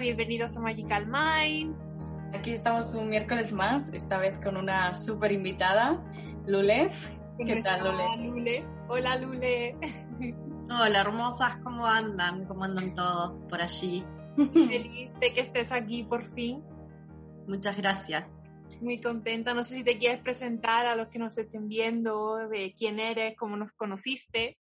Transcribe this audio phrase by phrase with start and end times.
[0.00, 2.10] bienvenidos a Magical Minds.
[2.32, 6.02] Aquí estamos un miércoles más, esta vez con una súper invitada,
[6.46, 6.90] Lule.
[7.36, 8.30] ¿Qué tal, Lule?
[8.30, 8.64] Lule?
[8.88, 9.76] Hola, Lule.
[10.70, 12.46] Hola, hermosas, ¿cómo andan?
[12.46, 14.02] ¿Cómo andan todos por allí?
[14.36, 16.64] Feliz de que estés aquí por fin.
[17.46, 18.50] Muchas gracias.
[18.80, 19.52] Muy contenta.
[19.52, 23.36] No sé si te quieres presentar a los que nos estén viendo, de quién eres,
[23.36, 24.56] cómo nos conociste.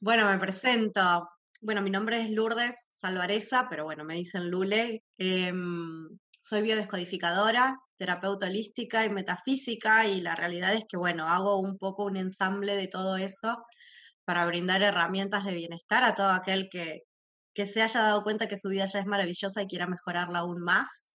[0.00, 1.28] Bueno, me presento.
[1.62, 5.02] Bueno, mi nombre es Lourdes Salvareza, pero bueno, me dicen Lule.
[5.16, 6.06] Em,
[6.38, 12.04] soy biodescodificadora, terapeuta holística y metafísica y la realidad es que, bueno, hago un poco
[12.04, 13.56] un ensamble de todo eso
[14.24, 17.04] para brindar herramientas de bienestar a todo aquel que,
[17.54, 20.60] que se haya dado cuenta que su vida ya es maravillosa y quiera mejorarla aún
[20.60, 21.12] más.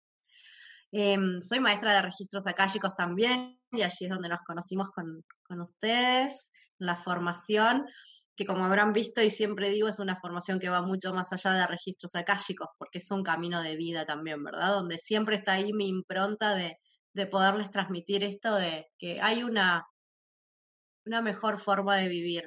[0.91, 5.61] Em, soy maestra de registros akáshicos también y allí es donde nos conocimos con, con
[5.61, 7.85] ustedes, la formación
[8.37, 11.53] que como habrán visto y siempre digo, es una formación que va mucho más allá
[11.53, 14.69] de registros akáshicos, porque es un camino de vida también, ¿verdad?
[14.69, 16.77] Donde siempre está ahí mi impronta de,
[17.13, 19.87] de poderles transmitir esto de que hay una,
[21.05, 22.43] una mejor forma de vivir.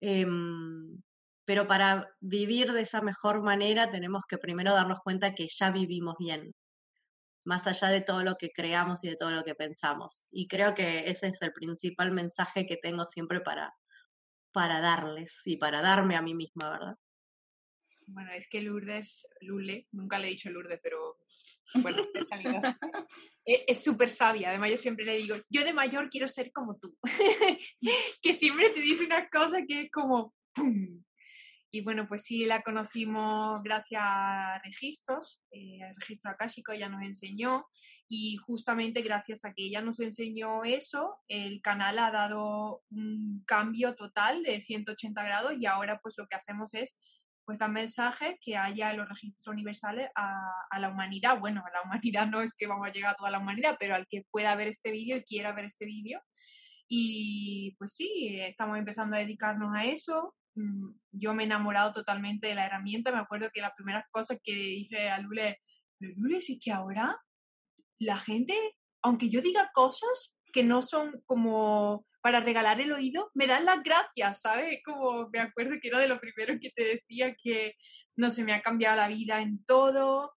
[0.00, 1.02] Em,
[1.44, 6.14] pero para vivir de esa mejor manera tenemos que primero darnos cuenta que ya vivimos
[6.18, 6.54] bien,
[7.44, 10.28] más allá de todo lo que creamos y de todo lo que pensamos.
[10.30, 13.72] Y creo que ese es el principal mensaje que tengo siempre para,
[14.52, 16.96] para darles y para darme a mí misma, ¿verdad?
[18.06, 21.18] Bueno, es que Lourdes, Lule, nunca le he dicho Lourdes, pero
[21.74, 22.02] bueno,
[23.44, 24.48] e, es súper sabia.
[24.48, 26.96] Además, yo siempre le digo, yo de mayor quiero ser como tú.
[28.22, 31.02] que siempre te dice una cosa que es como ¡pum!
[31.70, 37.02] Y bueno, pues sí, la conocimos gracias a registros, eh, el registro akáshico ella nos
[37.02, 37.66] enseñó
[38.08, 43.94] y justamente gracias a que ella nos enseñó eso, el canal ha dado un cambio
[43.94, 46.96] total de 180 grados y ahora pues lo que hacemos es
[47.44, 50.38] pues dar mensajes que haya en los registros universales a,
[50.70, 51.38] a, la humanidad.
[51.38, 53.94] Bueno, a la humanidad no es que vamos a llegar a toda la humanidad, pero
[53.94, 56.20] al que pueda ver este vídeo y quiera ver este vídeo.
[56.88, 60.34] Y pues sí, estamos empezando a dedicarnos a eso.
[60.58, 63.12] Mm, yo me he enamorado totalmente de la herramienta.
[63.12, 65.60] Me acuerdo que la primera cosa que dije a Lule,
[66.00, 67.16] Lule, sí que ahora
[68.00, 68.54] la gente,
[69.02, 73.82] aunque yo diga cosas que no son como para regalar el oído, me dan las
[73.82, 74.80] gracias, ¿sabes?
[74.84, 77.74] Como me acuerdo que era de lo primero que te decía que
[78.16, 80.32] no se me ha cambiado la vida en todo,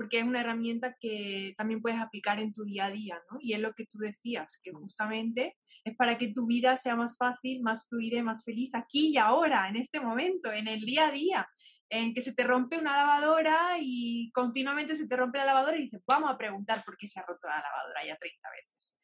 [0.00, 3.36] porque es una herramienta que también puedes aplicar en tu día a día, ¿no?
[3.38, 7.18] Y es lo que tú decías, que justamente es para que tu vida sea más
[7.18, 11.08] fácil, más fluida y más feliz aquí y ahora, en este momento, en el día
[11.08, 11.46] a día,
[11.90, 15.82] en que se te rompe una lavadora y continuamente se te rompe la lavadora y
[15.82, 18.96] dices, vamos a preguntar por qué se ha roto la lavadora ya 30 veces.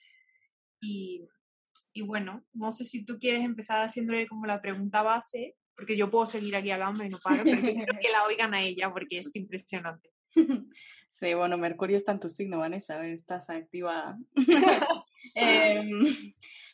[0.80, 1.28] Y,
[1.92, 6.10] y bueno, no sé si tú quieres empezar haciéndole como la pregunta base, porque yo
[6.10, 9.18] puedo seguir aquí hablando y no paro, pero quiero que la oigan a ella porque
[9.18, 10.15] es impresionante.
[11.18, 14.18] Sí, bueno, Mercurio está en tu signo, Vanessa, estás activa.
[15.34, 15.88] eh,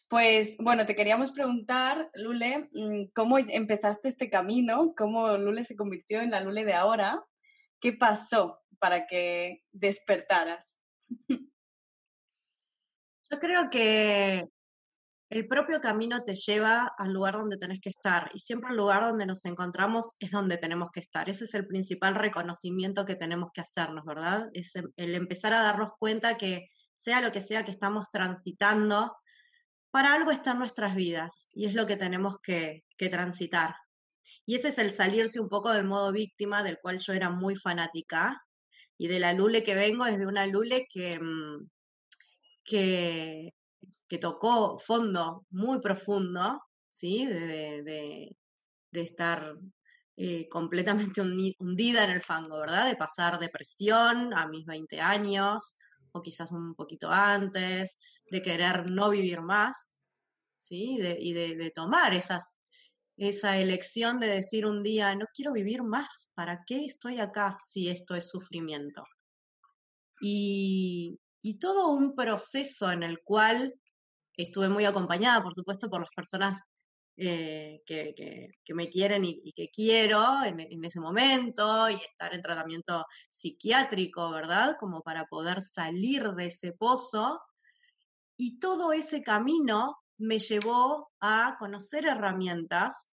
[0.09, 4.95] pues bueno, te queríamos preguntar, Lule, mm, ¿cómo empezaste este camino?
[4.97, 7.25] ¿Cómo Lule se convirtió en la Lule de ahora?
[7.81, 10.77] ¿Qué pasó para que despertaras?
[11.29, 11.39] Yo
[13.39, 14.49] creo que
[15.32, 19.03] el propio camino te lleva al lugar donde tenés que estar y siempre el lugar
[19.03, 21.31] donde nos encontramos es donde tenemos que estar.
[21.31, 24.50] Ese es el principal reconocimiento que tenemos que hacernos, ¿verdad?
[24.53, 29.16] Es el empezar a darnos cuenta que sea lo que sea que estamos transitando,
[29.91, 33.75] para algo está en nuestras vidas y es lo que tenemos que, que transitar.
[34.44, 37.56] Y ese es el salirse un poco del modo víctima del cual yo era muy
[37.56, 38.38] fanática
[38.99, 41.69] y de la Lule que vengo es de una Lule que, mm,
[42.64, 43.55] que,
[44.12, 47.25] que tocó fondo muy profundo, ¿sí?
[47.25, 49.56] De, de, estar
[50.19, 52.88] eh, completamente hundida en el fango, ¿verdad?
[52.91, 55.79] De pasar depresión a mis 20 años,
[56.12, 57.97] o quizás un poquito antes,
[58.31, 59.99] de querer no vivir más,
[60.58, 60.99] ¿sí?
[60.99, 62.58] De, y de, de, tomar esas,
[63.17, 67.88] esa elección de decir un día, no quiero vivir más, ¿para qué estoy acá si
[67.88, 69.05] esto es sufrimiento?
[70.20, 73.75] Y, y todo un proceso en el cual
[74.37, 76.64] estuve muy acompañada, por supuesto, por las personas
[77.17, 83.05] eh, que, me quieren y, que quiero en, en, ese momento y estar en tratamiento
[83.31, 84.76] psiquiátrico, ¿verdad?
[84.79, 87.40] Como para poder salir de ese pozo.
[88.37, 93.11] Y todo ese camino me llevó a conocer herramientas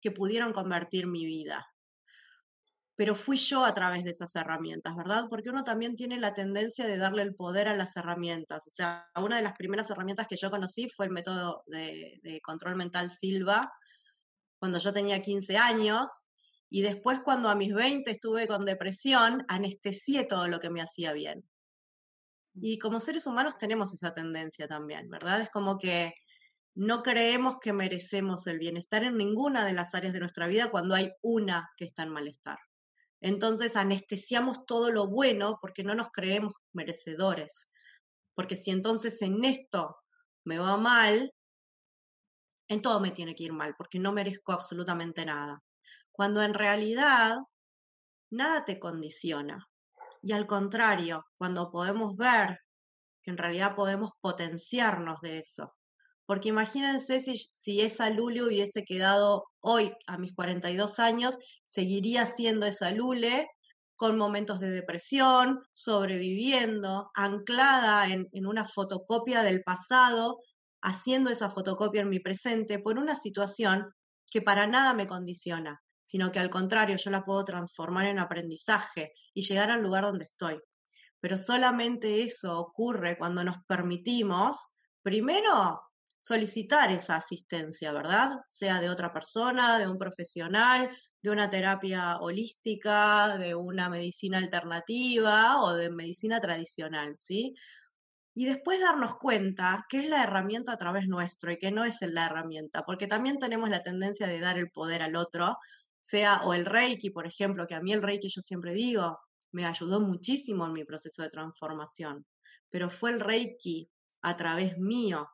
[0.00, 1.66] que pudieron convertir mi vida
[2.98, 5.26] pero fui yo a través de esas herramientas, ¿verdad?
[5.30, 8.66] Porque uno también tiene la tendencia de darle el poder a las herramientas.
[8.66, 12.74] O sea, una de las primeras herramientas que yo conocí fue el método de, control
[12.74, 13.72] mental Silva,
[14.58, 16.26] cuando yo tenía 15 años,
[16.68, 21.12] y después cuando a mis 20 estuve con depresión, anestesié todo lo que me hacía
[21.12, 21.48] bien.
[22.54, 22.64] Mm.
[22.64, 25.40] Y como seres humanos tenemos esa tendencia también, ¿verdad?
[25.40, 26.14] Es como que
[26.74, 30.96] no creemos que merecemos el bienestar en ninguna de las áreas de nuestra vida cuando
[30.96, 32.58] hay una que está en malestar.
[33.20, 37.70] Entonces anestesiamos todo lo bueno porque no nos creemos merecedores.
[38.34, 39.96] Porque si entonces en esto
[40.44, 41.32] me va mal,
[42.68, 45.62] en todo me tiene que ir mal, porque no merezco absolutamente nada.
[46.12, 47.38] Cuando en realidad
[48.30, 49.66] nada te condiciona.
[50.22, 52.60] Y al contrario, cuando podemos ver
[53.22, 55.74] que en realidad podemos potenciarnos de eso,
[56.28, 62.66] porque imagínense si, si esa Lule hubiese quedado hoy a mis 42 años, seguiría siendo
[62.66, 63.48] esa Lule
[63.96, 70.40] con momentos de depresión, sobreviviendo, anclada en, en una fotocopia del pasado,
[70.82, 73.86] haciendo esa fotocopia en mi presente por una situación
[74.30, 79.12] que para nada me condiciona, sino que al contrario yo la puedo transformar en aprendizaje
[79.32, 80.60] y llegar al lugar donde estoy.
[81.20, 85.87] Pero solamente eso ocurre cuando nos permitimos, primero,
[86.28, 88.40] solicitar esa asistencia, ¿verdad?
[88.48, 90.90] Sea de otra persona, de un profesional,
[91.22, 97.54] de una terapia holística, de una medicina alternativa o de medicina tradicional, ¿sí?
[98.34, 101.98] Y después darnos cuenta que es la herramienta a través nuestro y que no es
[102.02, 105.56] la herramienta, porque también tenemos la tendencia de dar el poder al otro,
[106.02, 109.18] sea o el Reiki, por ejemplo, que a mí el Reiki yo siempre digo,
[109.50, 112.26] me ayudó muchísimo en mi proceso de transformación,
[112.68, 113.90] pero fue el Reiki
[114.20, 115.26] a través mío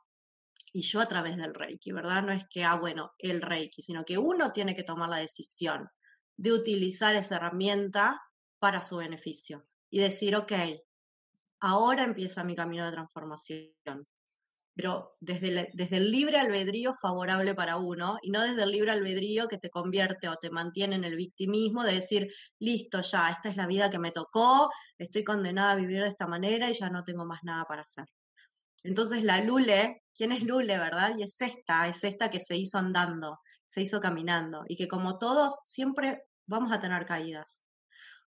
[0.75, 2.25] y yo a través del Reiki, ¿verdad?
[2.25, 5.89] No es que, ah, bueno, el Reiki, sino que uno tiene que tomar la decisión
[6.37, 8.21] de utilizar esa herramienta
[8.59, 10.53] para su beneficio y decir, ok,
[11.61, 14.05] ahora empieza mi camino de transformación,
[14.75, 19.47] pero desde, desde el libre albedrío favorable para uno y no desde el libre albedrío
[19.47, 23.57] que te convierte o te mantiene en el victimismo de decir, listo, ya, esta es
[23.57, 27.05] la vida que me tocó, estoy condenada a vivir de esta manera y ya no
[27.05, 28.07] tengo más nada para hacer.
[28.83, 31.17] Entonces la Lule, ¿quién es Lule, verdad?
[31.17, 35.19] Y es esta, es esta que se hizo andando, se hizo caminando y que como
[35.19, 37.67] todos siempre vamos a tener caídas,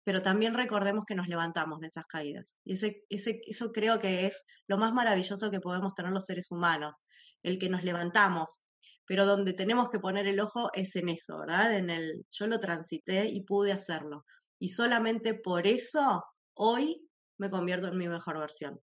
[0.03, 2.59] pero también recordemos que nos levantamos de esas caídas.
[2.63, 6.51] Y ese, ese, eso creo que es lo más maravilloso que podemos tener los seres
[6.51, 7.01] humanos,
[7.43, 8.65] el que nos levantamos,
[9.05, 11.75] pero donde tenemos que poner el ojo es en eso, ¿verdad?
[11.75, 14.25] En el yo lo transité y pude hacerlo.
[14.59, 16.23] Y solamente por eso
[16.53, 17.01] hoy
[17.37, 18.79] me convierto en mi mejor versión.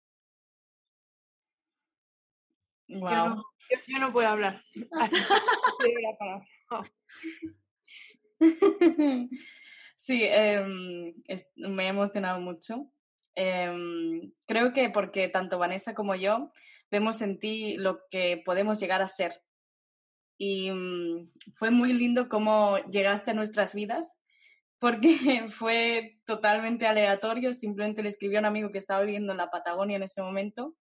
[2.88, 3.44] Wow.
[3.86, 4.62] Yo, no, puedo hablar.
[9.98, 11.14] sí, em,
[11.56, 12.90] me he emocionado mucho.
[13.34, 16.50] Em, creo que porque tanto Vanessa como yo
[16.90, 19.42] vemos en ti lo que podemos llegar a ser.
[20.38, 24.18] Y mm, fue muy lindo cómo llegaste a nuestras vidas,
[24.78, 25.08] porque
[25.50, 27.52] fue totalmente aleatorio.
[27.52, 30.74] Simplemente le escribí a un amigo que estaba viviendo en la Patagonia en ese momento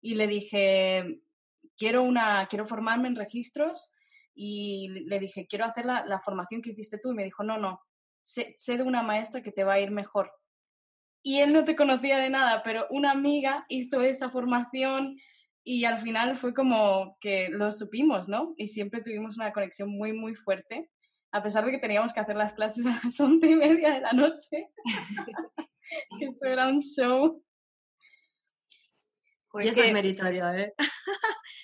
[0.00, 1.20] y le dije,
[1.76, 3.90] quiero, una, quiero formarme en registros
[4.34, 7.12] y le dije, quiero hacer la, formación que hiciste tú.
[7.12, 7.80] Y me dijo, no, no,
[8.22, 10.30] sé, sé, de una maestra que te va a ir mejor.
[11.22, 15.16] Y él no te conocía de nada, pero una amiga hizo esa formación
[15.64, 18.54] y al final fue como que lo supimos, ¿no?
[18.56, 20.88] Y siempre tuvimos una conexión muy, muy fuerte,
[21.32, 24.00] a pesar de que teníamos que hacer las clases a las once y media de
[24.00, 24.68] la noche.
[26.20, 27.42] Eso era un show.
[29.60, 30.74] Y eso es meritorio, ¿eh?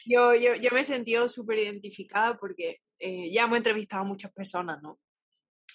[0.06, 4.32] yo, yo, yo me he sentido súper identificada porque eh, ya hemos entrevistado a muchas
[4.32, 4.98] personas, ¿no?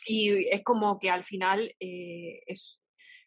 [0.05, 2.81] Y es como que al final eh, es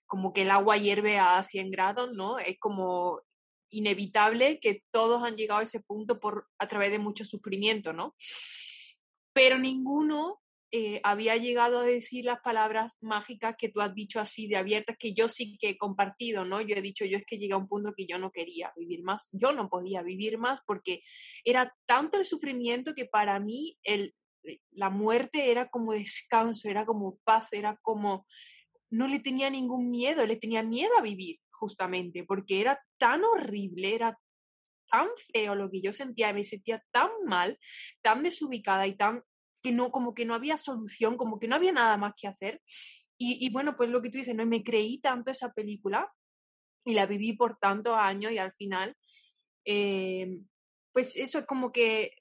[0.07, 2.39] como que el agua hierve a 100 grados, ¿no?
[2.39, 3.21] Es como
[3.69, 8.15] inevitable que todos han llegado a ese punto por, a través de mucho sufrimiento, ¿no?
[9.33, 10.41] Pero ninguno
[10.73, 14.97] eh, había llegado a decir las palabras mágicas que tú has dicho así de abiertas,
[14.97, 16.61] que yo sí que he compartido, ¿no?
[16.61, 19.03] Yo he dicho, yo es que llegué a un punto que yo no quería vivir
[19.03, 21.03] más, yo no podía vivir más porque
[21.45, 26.87] era tanto el sufrimiento que para mí el, eh, la muerte era como descanso, era
[26.87, 28.27] como paz, era como,
[28.91, 33.95] no le tenía ningún miedo, le tenía miedo a vivir justamente, porque era tan horrible,
[33.95, 34.17] era
[34.91, 37.59] tan feo lo que yo sentía, me sentía tan mal,
[38.03, 39.23] tan desubicada y tan
[39.63, 42.61] que no, como que no había solución, como que no había nada más que hacer.
[43.23, 44.47] Y, bueno, pues lo que tú dices, ¿no?
[44.47, 46.11] me creí tanto esa película
[46.87, 48.97] y la viví por tantos años y al final,
[49.67, 50.41] eh,
[50.91, 52.13] pues eso es como que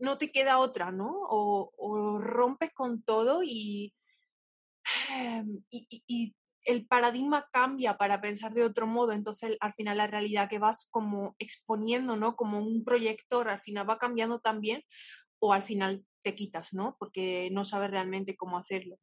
[0.00, 1.12] no te queda otra, ¿no?
[1.28, 3.94] O, rompes con todo y,
[5.70, 10.58] y, el paradigma cambia para pensar de otro modo, entonces al final la realidad que
[10.58, 12.36] vas como exponiendo, ¿no?
[12.36, 14.82] Como un proyector, al final va cambiando también
[15.38, 16.96] o al final te quitas, ¿no?
[16.98, 18.98] Porque no sabes realmente cómo hacerlo.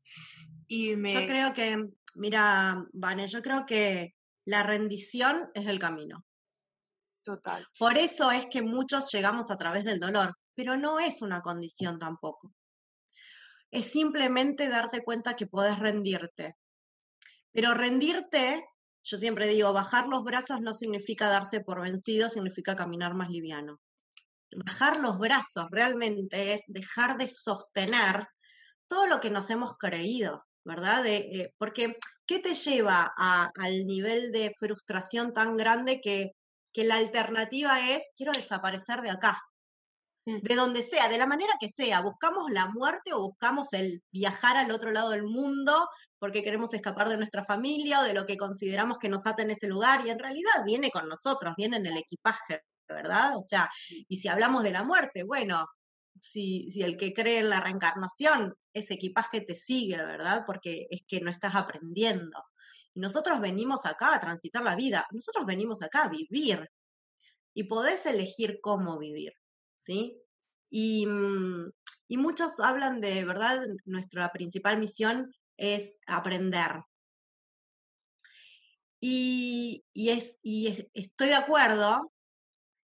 [0.67, 1.13] Y me...
[1.13, 6.25] Yo creo que, mira, Vane, yo creo que la rendición es el camino.
[7.23, 7.67] Total.
[7.77, 11.99] Por eso es que muchos llegamos a través del dolor, pero no es una condición
[11.99, 12.53] tampoco.
[13.69, 16.55] Es simplemente darte cuenta que puedes rendirte.
[17.51, 18.63] Pero rendirte,
[19.03, 23.81] yo siempre digo, bajar los brazos no significa darse por vencido, significa caminar más liviano
[24.55, 28.27] bajar los brazos realmente es dejar de sostener
[28.87, 31.05] todo lo que nos hemos creído, ¿verdad?
[31.05, 36.31] Eh, porque, ¿qué te lleva al nivel de frustración tan grande que,
[36.73, 39.39] que la alternativa es, quiero desaparecer de acá?
[40.25, 40.39] Mm.
[40.41, 44.57] De donde sea, de la manera que sea, buscamos la muerte o buscamos el viajar
[44.57, 45.89] al otro lado del mundo
[46.19, 49.51] porque queremos escapar de nuestra familia o de lo que consideramos que nos ata en
[49.51, 52.61] ese lugar y en realidad viene con nosotros, viene en el equipaje,
[52.93, 53.37] ¿verdad?
[53.37, 55.67] O sea, y si hablamos de la muerte, bueno,
[56.19, 60.43] si, si el que cree en la reencarnación, ese equipaje te sigue, ¿verdad?
[60.45, 62.43] Porque es que no estás aprendiendo.
[62.93, 66.69] Y nosotros venimos acá a transitar la vida, nosotros venimos acá a vivir
[67.53, 69.33] y podés elegir cómo vivir,
[69.75, 70.21] ¿sí?
[70.69, 71.71] Y, mm,
[72.07, 73.61] y muchos hablan de, ¿verdad?
[73.85, 76.83] Nuestra principal misión es aprender.
[78.99, 82.11] Y, y, es, y estoy de acuerdo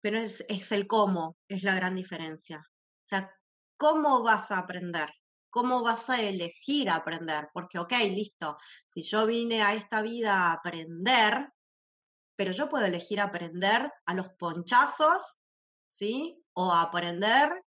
[0.01, 2.60] pero es, el cómo, es la gran diferencia.
[2.60, 3.31] O sea,
[3.77, 5.10] ¿cómo vas a aprender?
[5.50, 7.50] ¿Cómo vas a elegir aprender?
[7.53, 11.50] Porque, ok, listo, si yo vine a esta vida a aprender,
[12.36, 15.39] pero yo puedo elegir aprender a los ponchazos,
[15.88, 16.41] ¿sí?
[16.53, 17.63] O aprender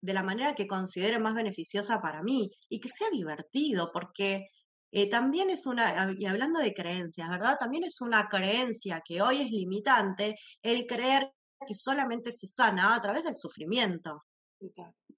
[0.00, 4.50] de la manera que considere más beneficiosa para mí y que sea divertido, porque
[4.92, 7.56] eh, también es una, y hablando de creencias, ¿verdad?
[7.58, 11.30] También es una creencia que hoy es limitante el creer
[11.64, 14.24] que solamente se sana a través del sufrimiento,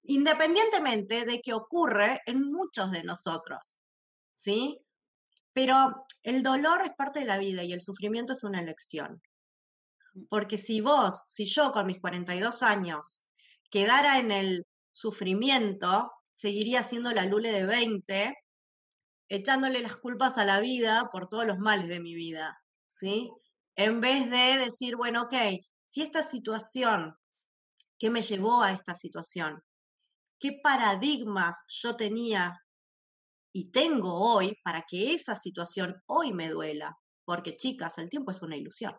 [0.03, 3.81] independientemente de que ocurre en muchos de nosotros,
[4.31, 4.79] ¿sí?
[5.53, 9.21] Pero el dolor es parte de la vida y el sufrimiento es una elección.
[10.13, 10.25] Mm.
[10.29, 13.25] Porque si vos, si yo con mis 42 años
[13.69, 18.35] quedara en el sufrimiento, seguiría siendo la Lule de 20,
[19.29, 23.29] echándole las culpas a la vida por todos los males de mi vida, ¿sí?
[23.75, 25.33] En vez de decir, bueno, ok,
[25.89, 27.17] si esta situación,
[27.97, 29.61] ¿qué me llevó a esta situación?
[30.39, 32.63] ¿Qué paradigmas yo tenía
[33.51, 36.97] y tengo hoy para que esa situación hoy me duela?
[37.25, 38.95] Porque chicas, el tiempo es una ilusión.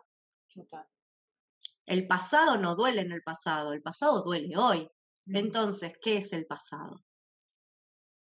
[1.85, 4.87] El pasado no duele en el pasado, el pasado duele hoy.
[5.25, 7.01] Entonces, ¿qué es el pasado?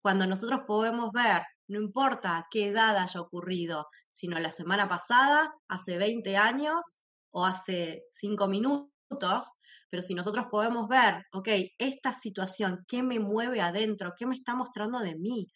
[0.03, 5.97] Cuando nosotros podemos ver, no importa qué edad haya ocurrido, sino la semana pasada, hace
[5.97, 9.53] 20 años, o hace cinco minutos,
[9.91, 14.13] pero si nosotros podemos ver, ok, esta situación, ¿qué me mueve adentro?
[14.17, 15.47] ¿Qué me está mostrando de mí?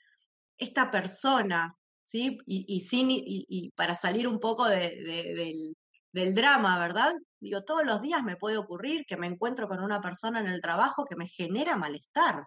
[0.56, 2.38] Esta persona, ¿sí?
[2.46, 5.74] Y, y, y, para salir un poco del,
[6.12, 7.14] del drama, ¿verdad?
[7.40, 10.60] Digo, todos los días me puede ocurrir que me encuentro con una persona en el
[10.60, 12.46] trabajo que me genera malestar.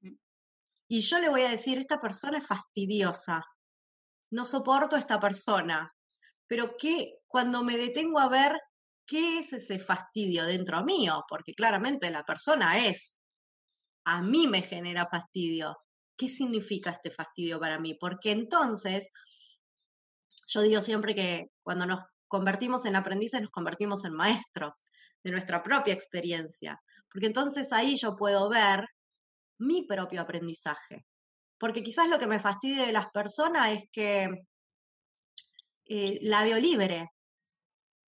[0.00, 0.14] Mm.
[0.88, 3.44] Y yo le voy a decir, esta persona es fastidiosa,
[4.30, 5.94] no soporto a esta persona,
[6.46, 8.60] pero que cuando me detengo a ver
[9.04, 13.18] qué es ese fastidio dentro mío, porque claramente la persona es,
[14.04, 15.76] a mí me genera fastidio.
[16.16, 17.94] ¿Qué significa este fastidio para mí?
[17.94, 19.10] Porque entonces,
[20.46, 24.84] yo digo siempre que cuando nos convertimos en aprendices, nos convertimos en maestros
[25.24, 28.86] de nuestra propia experiencia, porque entonces ahí yo puedo ver
[29.58, 31.04] mi propio aprendizaje.
[31.58, 34.46] Porque quizás lo que me fastidia de las personas es que
[35.86, 37.10] eh, la veo libre,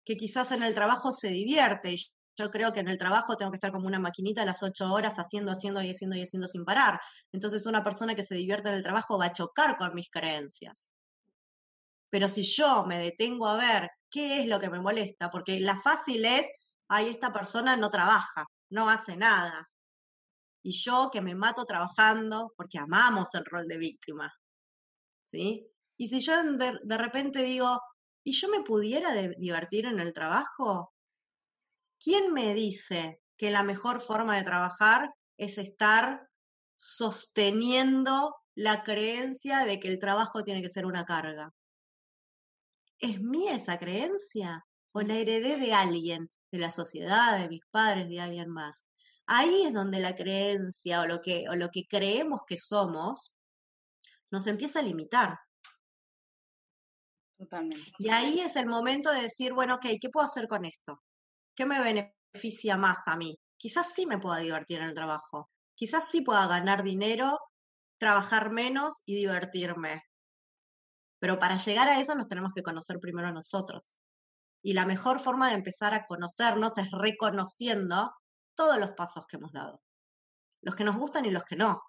[0.05, 1.93] que quizás en el trabajo se divierte.
[1.93, 1.97] Y
[2.37, 5.17] yo creo que en el trabajo tengo que estar como una maquinita las ocho horas
[5.17, 7.01] haciendo, haciendo y haciendo y haciendo sin parar.
[7.33, 10.93] Entonces una persona que se divierte en el trabajo va a chocar con mis creencias.
[12.11, 15.77] Pero si yo me detengo a ver qué es lo que me molesta, porque la
[15.77, 16.47] fácil es,
[16.89, 19.69] ay, esta persona no trabaja, no hace nada.
[20.63, 24.33] Y yo que me mato trabajando porque amamos el rol de víctima.
[25.25, 25.67] ¿Sí?
[25.97, 27.81] Y si yo de, repente digo,
[28.25, 30.95] ¿y yo me pudiera divertir en el trabajo?
[32.05, 36.29] ¿quién me dice que la mejor forma de trabajar es estar
[36.77, 41.53] sosteniendo la creencia de que el trabajo tiene que ser una carga?
[42.99, 44.65] ¿Es mía esa creencia?
[44.93, 48.85] ¿O la heredé de alguien, de la sociedad, de mis padres, de alguien más?
[49.27, 53.35] Ahí es donde la creencia o lo que, o lo que creemos que somos
[54.31, 55.39] nos empieza a limitar.
[57.99, 61.01] Y ahí es el momento de decir, bueno, ok, ¿qué puedo hacer con esto?
[61.55, 63.37] ¿Qué me beneficia más a mí?
[63.57, 65.51] Quizás sí me pueda divertir en el trabajo.
[65.75, 67.39] Quizás sí pueda ganar dinero,
[67.99, 70.03] trabajar menos y divertirme.
[71.19, 73.99] Pero para llegar a eso nos tenemos que conocer primero a nosotros.
[74.63, 78.13] Y la mejor forma de empezar a conocernos es reconociendo
[78.57, 79.81] todos los pasos que hemos dado.
[80.63, 81.83] Los que nos gustan y los que no.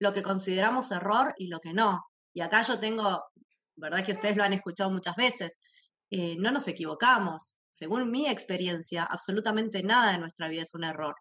[0.00, 2.02] Lo que consideramos error y lo que no.
[2.34, 3.24] Y acá yo tengo,
[3.78, 5.58] verdad que ustedes lo han escuchado muchas veces,
[6.10, 7.54] eh, no nos equivocamos.
[7.70, 11.14] Según mi experiencia, absolutamente nada de nuestra vida es un error.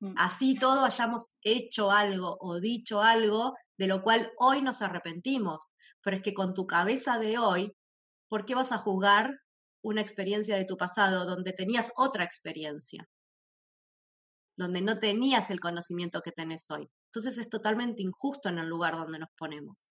[0.00, 0.14] Mm.
[0.16, 5.70] Así todo hayamos hecho algo o dicho algo de lo cual hoy nos arrepentimos.
[6.02, 7.72] Pero es que con tu cabeza de hoy,
[8.28, 9.38] ¿por qué vas a juzgar
[9.82, 13.08] una experiencia de tu pasado donde tenías otra experiencia?
[14.60, 16.88] donde no tenías el conocimiento que tenés hoy.
[17.06, 19.90] Entonces es totalmente injusto en el lugar donde nos ponemos.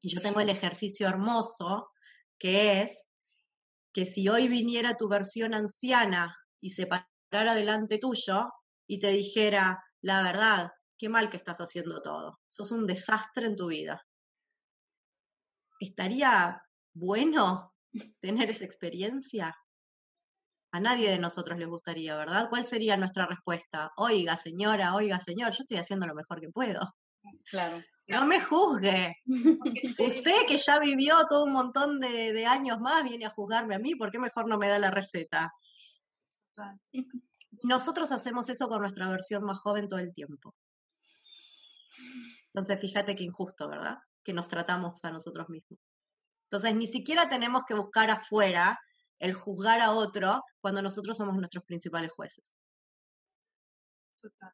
[0.00, 1.90] Y yo tengo el ejercicio hermoso
[2.38, 3.08] que es
[3.92, 8.48] que si hoy viniera tu versión anciana y se parara delante tuyo
[8.86, 13.56] y te dijera, la verdad, qué mal que estás haciendo todo, sos un desastre en
[13.56, 14.02] tu vida.
[15.80, 16.60] ¿Estaría
[16.94, 17.74] bueno
[18.20, 19.54] tener esa experiencia?
[20.72, 22.48] A nadie de nosotros les gustaría, ¿verdad?
[22.48, 23.90] ¿Cuál sería nuestra respuesta?
[23.96, 26.80] Oiga, señora, oiga, señor, yo estoy haciendo lo mejor que puedo.
[27.50, 27.82] Claro.
[28.10, 29.16] No me juzgue.
[29.98, 33.94] Usted que ya vivió todo un montón de, años más viene a juzgarme a mí,
[33.94, 35.52] ¿por qué mejor no me da la receta?
[37.62, 40.54] Nosotros hacemos eso con nuestra versión más joven todo el tiempo.
[42.52, 43.98] Entonces, fíjate qué injusto, ¿verdad?
[44.24, 45.78] Que nos tratamos a nosotros mismos.
[46.44, 48.78] Entonces, ni siquiera tenemos que buscar afuera
[49.20, 52.56] el juzgar a otro cuando nosotros somos nuestros principales jueces.
[54.20, 54.52] Total.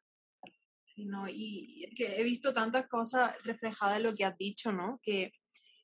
[0.97, 4.99] No, y que he visto tantas cosas reflejadas en lo que has dicho, ¿no?
[5.03, 5.31] Que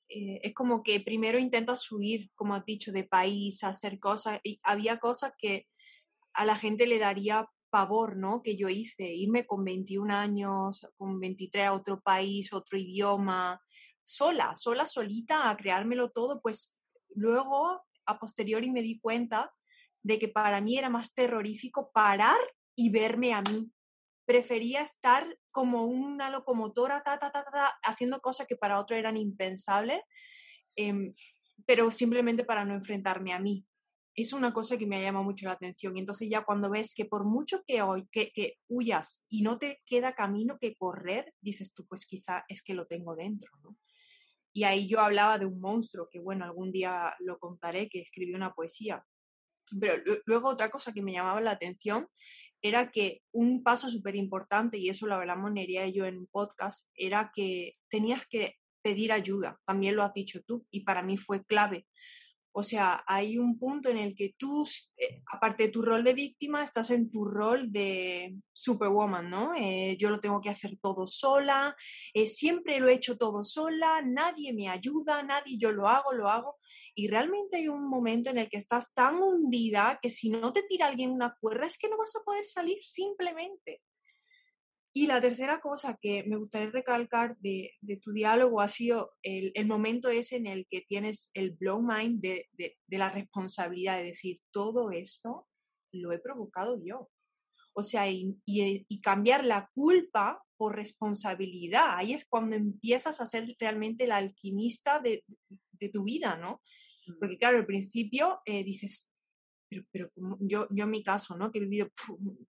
[0.09, 4.57] eh, es como que primero intentas subir, como has dicho, de país, hacer cosas, y
[4.63, 5.67] había cosas que
[6.33, 8.41] a la gente le daría pavor, ¿no?
[8.41, 13.61] Que yo hice, irme con 21 años, con 23 a otro país, otro idioma,
[14.03, 16.75] sola, sola, solita, a creármelo todo, pues
[17.15, 19.51] luego a posteriori me di cuenta
[20.03, 22.37] de que para mí era más terrorífico parar
[22.75, 23.71] y verme a mí.
[24.25, 29.17] Prefería estar como una locomotora, ta, ta, ta, ta, haciendo cosas que para otro eran
[29.17, 30.01] impensables,
[30.75, 31.13] em,
[31.65, 33.65] pero simplemente para no enfrentarme a mí.
[34.15, 35.97] Es una cosa que me llama mucho la atención.
[35.97, 40.57] Y entonces ya cuando ves que por mucho que, huyas y no te queda camino
[40.59, 43.49] que correr, dices tú, pues quizá es que lo tengo dentro.
[44.53, 48.35] Y ahí yo hablaba de un monstruo, que bueno, algún día lo contaré, que escribió
[48.35, 49.03] una poesía.
[49.79, 52.07] Pero luego otra cosa que me llamaba la atención
[52.61, 56.87] era que un paso súper importante, y eso lo hablamos Neria y yo en podcast,
[56.95, 61.43] era que tenías que pedir ayuda, también lo has dicho tú, y para mí fue
[61.45, 61.87] clave,
[62.55, 64.63] o sea, hay un punto en el que tú,
[64.97, 69.55] eh, aparte de tu rol de víctima, estás en tu rol de superwoman, ¿no?
[69.55, 71.75] Eh, yo lo tengo que hacer todo sola,
[72.13, 76.29] eh, siempre lo he hecho todo sola, nadie me ayuda, nadie, yo lo hago, lo
[76.29, 76.57] hago.
[76.93, 80.61] Y realmente hay un momento en el que estás tan hundida que si no te
[80.63, 83.81] tira alguien una cuerda es que no vas a poder salir simplemente.
[84.95, 90.09] Y la tercera cosa que me gustaría recalcar de, tu diálogo ha sido el, momento
[90.09, 92.47] ese en el que tienes el blow mind de,
[92.89, 95.47] la responsabilidad de decir, todo esto
[95.91, 97.09] lo he provocado yo.
[97.75, 98.37] O sea, y,
[99.01, 101.97] cambiar la culpa por responsabilidad.
[101.97, 105.23] Ahí es cuando empiezas a ser realmente el alquimista de,
[105.91, 106.61] tu vida, ¿no?
[107.07, 107.19] Mm.
[107.19, 109.11] Porque claro, al principio eh, dices,
[109.91, 111.51] pero, yo, yo en mi caso, ¿no?
[111.51, 111.89] Que he vivido,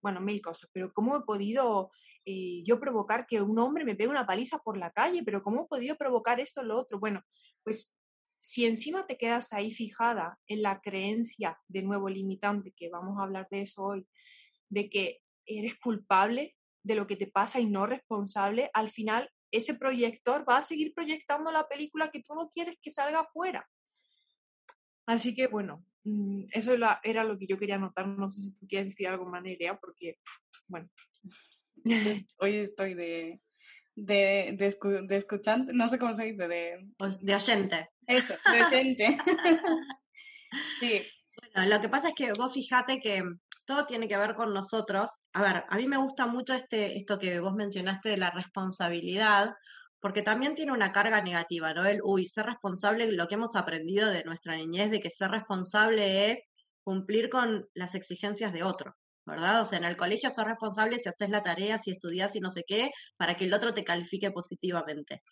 [0.03, 1.91] bueno, mil cosas, pero ¿cómo he podido
[2.27, 5.69] yo provocar que un hombre me pegue una paliza por la calle, pero ¿cómo he
[5.69, 6.99] podido provocar esto o lo otro?
[6.99, 7.23] Bueno,
[7.63, 7.95] pues
[8.39, 13.23] si encima te quedas ahí fijada en la creencia, de nuevo limitante, que vamos a
[13.23, 14.07] hablar de eso hoy,
[14.69, 19.75] de que eres culpable de lo que te pasa y no responsable, al final ese
[19.75, 23.69] proyector va a seguir proyectando la película que tú no quieres que salga afuera.
[25.07, 28.07] Así que bueno, mm, eso era, lo que yo quería notar.
[28.09, 30.19] No sé si tú quieres decir algo, Manerea, porque,
[30.67, 30.89] bueno,
[32.39, 33.41] Hoy estoy de,
[33.95, 36.87] de, de, escuchante, no sé cómo se dice, de...
[36.97, 37.91] Pues, de oyente.
[38.07, 39.19] Eso, de oyente.
[40.81, 41.03] sí.
[41.55, 43.23] Bueno, lo que pasa es que vos fíjate que
[43.67, 45.11] todo tiene que ver con nosotros.
[45.33, 49.55] A ver, a mí me gusta mucho este, esto que vos mencionaste de la responsabilidad,
[50.01, 51.85] porque también tiene una carga negativa, ¿no?
[51.87, 56.31] El, uy, ser responsable, lo que hemos aprendido de nuestra niñez, de que ser responsable
[56.31, 56.41] es
[56.83, 58.95] cumplir con las exigencias de otro,
[59.27, 59.63] ¿verdad?
[59.63, 62.51] O sea, en el colegio sos responsable si haces la tarea, si estudias y no
[62.51, 65.23] sé qué, para que el otro te califique positivamente.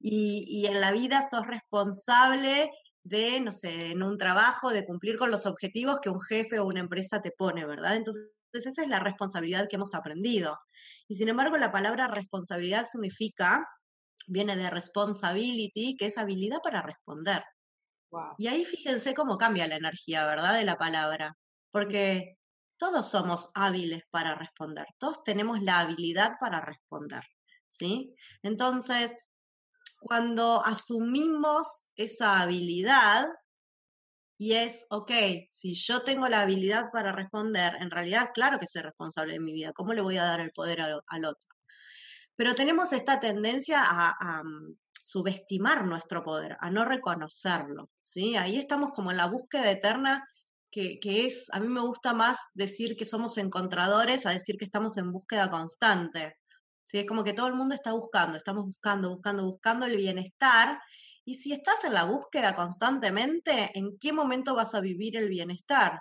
[0.00, 2.70] Y, y en la vida sos responsable
[3.02, 6.66] de, no sé, en un trabajo, de cumplir con los objetivos que un jefe o
[6.66, 7.96] una empresa te pone, ¿verdad?
[7.96, 10.58] Entonces, esa es la responsabilidad que hemos aprendido.
[11.08, 13.66] Y sin embargo, la palabra responsabilidad significa
[14.26, 17.42] viene de responsibility, que es habilidad para responder.
[18.38, 20.54] Y ahí fíjense cómo cambia la energía, ¿verdad?
[20.54, 21.36] De la palabra.
[21.70, 22.36] Porque
[22.80, 27.22] todos somos hábiles para responder, todos tenemos la habilidad para responder,
[27.68, 28.16] ¿sí?
[28.42, 29.14] Entonces,
[30.00, 33.28] cuando asumimos esa habilidad
[34.38, 35.12] y es, ok,
[35.50, 39.52] si yo tengo la habilidad para responder, en realidad, claro que soy responsable de mi
[39.52, 41.50] vida, ¿cómo le voy a dar el poder al, otro?
[42.34, 48.36] Pero tenemos esta tendencia a, mm, subestimar nuestro poder, a no reconocerlo, ¿sí?
[48.36, 50.26] Ahí estamos como en la búsqueda eterna
[50.70, 54.64] que, que, es, a mí me gusta más decir que somos encontradores a decir que
[54.64, 56.36] estamos en búsqueda constante.
[56.84, 56.98] ¿sí?
[56.98, 60.80] Es como que todo el mundo está buscando, estamos buscando, buscando, buscando el bienestar.
[61.24, 66.00] Y si estás en la búsqueda constantemente, ¿en qué momento vas a vivir el bienestar?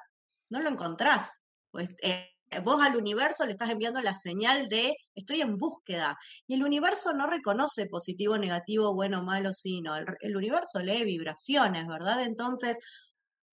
[0.50, 1.40] No lo encontrás.
[1.72, 2.30] Pues, eh,
[2.64, 6.18] vos al universo le estás enviando la señal de estoy en búsqueda.
[6.48, 9.96] Y el universo no reconoce positivo, negativo, bueno, malo, sino.
[9.96, 12.24] El, el universo lee vibraciones, ¿verdad?
[12.24, 12.80] Entonces,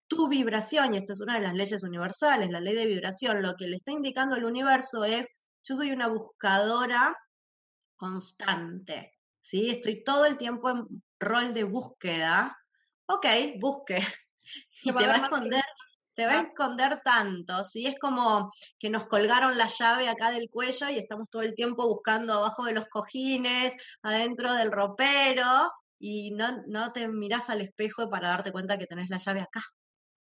[0.09, 3.55] tu vibración, y esto es una de las leyes universales, la ley de vibración, lo
[3.55, 5.29] que le está indicando el universo es,
[5.65, 7.17] yo soy una buscadora
[7.97, 9.71] constante, ¿sí?
[9.71, 12.57] Estoy todo el tiempo en rol de búsqueda.
[13.07, 13.27] Ok,
[13.59, 13.99] busque.
[14.85, 15.65] Y te va a esconder
[16.17, 17.87] te va a esconder tanto, ¿sí?
[17.87, 21.87] Es como que nos colgaron la llave acá del cuello y estamos todo el tiempo
[21.87, 28.09] buscando abajo de los cojines, adentro del ropero, y no, no te mirás al espejo
[28.09, 29.61] para darte cuenta que tenés la llave acá.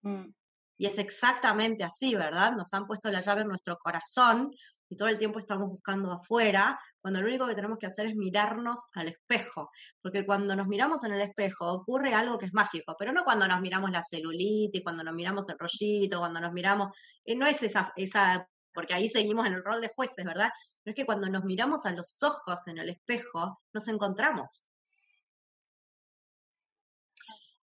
[0.06, 0.32] Mm.
[0.78, 2.54] Y es exactamente así, ¿verdad?
[2.54, 4.52] Nos han puesto la llave en nuestro corazón
[4.88, 8.16] y todo el tiempo estamos buscando afuera, cuando lo único que tenemos que hacer es
[8.16, 12.96] mirarnos al espejo, porque cuando nos miramos en el espejo ocurre algo que es mágico,
[13.00, 16.96] pero no cuando nos miramos la celulitis, cuando nos miramos el rollito, cuando nos miramos,
[17.26, 20.52] eh, no es esa, esa, porque ahí seguimos en el rol de jueces, ¿verdad?
[20.84, 24.66] Pero es que cuando nos miramos a los ojos en el espejo, nos encontramos.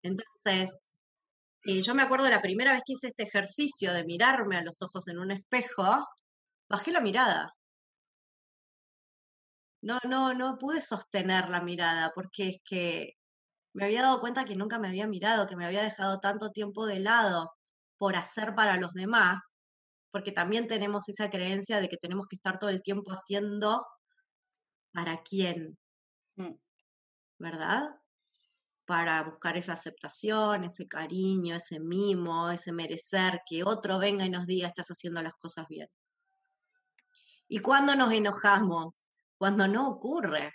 [0.04, 0.80] Entonces,
[1.64, 4.82] eh, yo me acuerdo la primera vez que hice este ejercicio de mirarme a los
[4.82, 6.08] ojos en un espejo,
[6.70, 7.54] bajé la mirada.
[9.82, 13.14] No, no, no pude sostener la mirada porque es que
[13.74, 16.86] me había dado cuenta que nunca me había mirado, que me había dejado tanto tiempo
[16.86, 17.52] de lado
[17.98, 19.56] por hacer para los demás,
[20.12, 23.86] porque también tenemos esa creencia de que tenemos que estar todo el tiempo haciendo
[24.94, 25.78] para quién,
[26.36, 26.56] mm.
[27.40, 28.01] ¿verdad?
[28.92, 34.46] Para buscar esa aceptación, ese cariño, ese mimo, ese merecer, que otro venga y nos
[34.46, 35.88] diga estás haciendo las cosas bien.
[37.48, 39.08] ¿Y cuando nos enojamos?
[39.38, 40.52] Cuando no ocurre.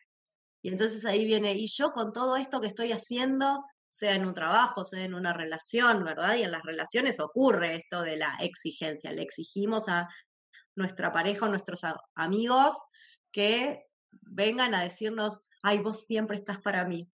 [0.61, 4.35] Y entonces ahí viene, y yo con todo esto que estoy haciendo, sea en un
[4.35, 6.37] trabajo, sea en una relación, ¿verdad?
[6.37, 9.13] Y en las relaciones ocurre esto de la exigencia.
[9.13, 10.11] Le exigimos a
[10.75, 11.81] nuestra pareja o nuestros
[12.15, 12.77] amigos
[13.33, 17.11] que vengan a decirnos, ay, vos siempre estás para mí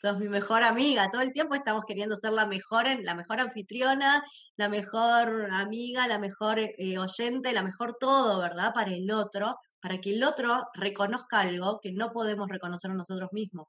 [0.00, 4.22] sos mi mejor amiga, todo el tiempo estamos queriendo ser la mejor, la mejor anfitriona,
[4.56, 8.72] la mejor amiga, la mejor eh, oyente, la mejor todo, ¿verdad?
[8.72, 13.68] Para el otro, para que el otro reconozca algo que no podemos reconocer nosotros mismos.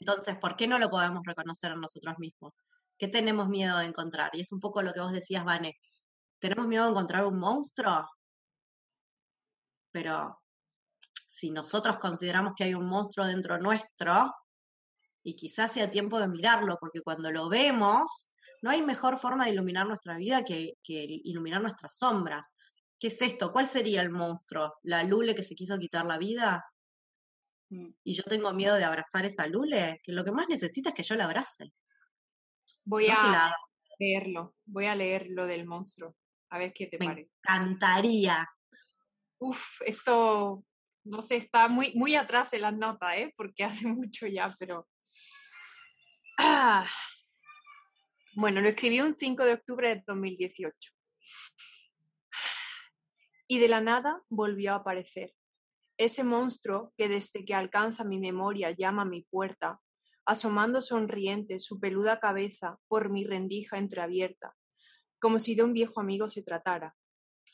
[0.00, 2.52] Entonces, ¿por qué no lo podemos reconocer nosotros mismos?
[2.98, 4.30] ¿Qué tenemos miedo de encontrar?
[4.34, 5.78] Y es un poco lo que vos decías, Vane.
[6.38, 8.08] ¿Tenemos miedo de encontrar un monstruo?
[9.92, 10.38] Pero
[11.38, 14.34] si nosotros consideramos que hay un monstruo dentro nuestro,
[15.22, 19.52] y quizás sea tiempo de mirarlo, porque cuando lo vemos, no hay mejor forma de
[19.52, 22.48] iluminar nuestra vida que, iluminar nuestras sombras.
[22.98, 23.52] ¿Qué es esto?
[23.52, 24.74] ¿Cuál sería el monstruo?
[24.82, 26.64] ¿La Lule que se quiso quitar la vida?
[27.70, 27.90] Mm.
[28.02, 31.04] Y yo tengo miedo de abrazar esa Lule, que lo que más necesita es que
[31.04, 31.72] yo la abrace.
[32.84, 33.54] Voy a
[34.00, 36.16] leerlo, voy a leer lo del monstruo,
[36.50, 37.30] a ver qué te parece.
[37.48, 38.44] Me encantaría.
[39.38, 40.64] Uf, esto
[41.08, 43.32] no sé, está muy, muy atrás en la nota, ¿eh?
[43.36, 44.88] porque hace mucho ya, pero...
[46.38, 46.86] Ah.
[48.34, 50.92] Bueno, lo escribí un 5 de octubre de 2018.
[53.48, 55.34] Y de la nada volvió a aparecer.
[55.96, 59.80] Ese monstruo que desde que alcanza mi memoria llama a mi puerta,
[60.26, 64.54] asomando sonriente su peluda cabeza por mi rendija entreabierta,
[65.18, 66.94] como si de un viejo amigo se tratara.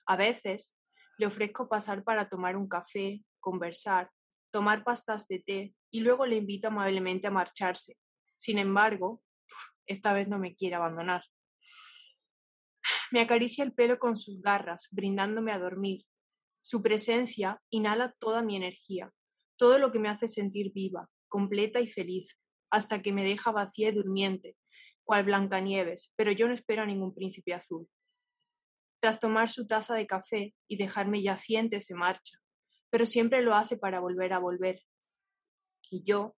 [0.05, 0.77] A veces
[1.17, 4.11] le ofrezco pasar para tomar un café, conversar,
[4.51, 7.99] tomar pastas de té y luego le invito amablemente a marcharse.
[8.37, 9.23] Sin embargo,
[9.87, 11.23] esta vez no me quiere abandonar.
[13.13, 16.07] Me acaricia el pelo con sus garras, brindándome a dormir.
[16.63, 19.13] Su presencia inhala toda mi energía,
[19.59, 23.91] todo lo que me hace sentir viva, completa y feliz, hasta que me deja vacía
[23.91, 24.57] y durmiente,
[25.05, 27.87] cual Blancanieves, pero yo no espero a ningún príncipe azul.
[29.01, 32.39] Tras tomar su taza de café y dejarme yaciente, se marcha,
[32.95, 34.81] pero siempre lo hace para volver a volver.
[35.91, 36.37] Y yo,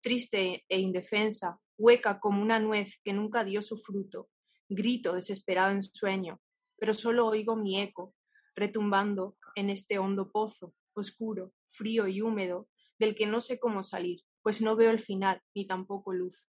[0.00, 4.28] triste e indefensa, hueca como una nuez que nunca dio su fruto,
[4.68, 6.40] grito desesperado en sueño,
[6.78, 8.14] pero solo oigo mi eco,
[8.54, 12.68] retumbando en este hondo pozo, oscuro, frío y húmedo,
[13.00, 16.48] del que no sé cómo salir, pues no veo el final, ni tampoco luz.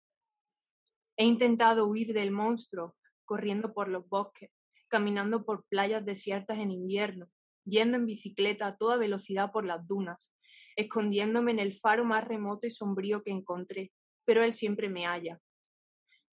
[1.16, 4.50] He intentado huir del monstruo, corriendo por los bosques,
[4.88, 7.28] caminando por playas desiertas en invierno,
[7.64, 10.32] yendo en bicicleta a toda velocidad por las dunas,
[10.76, 13.92] escondiéndome en el faro más remoto y sombrío que encontré,
[14.24, 15.40] pero él siempre me halla.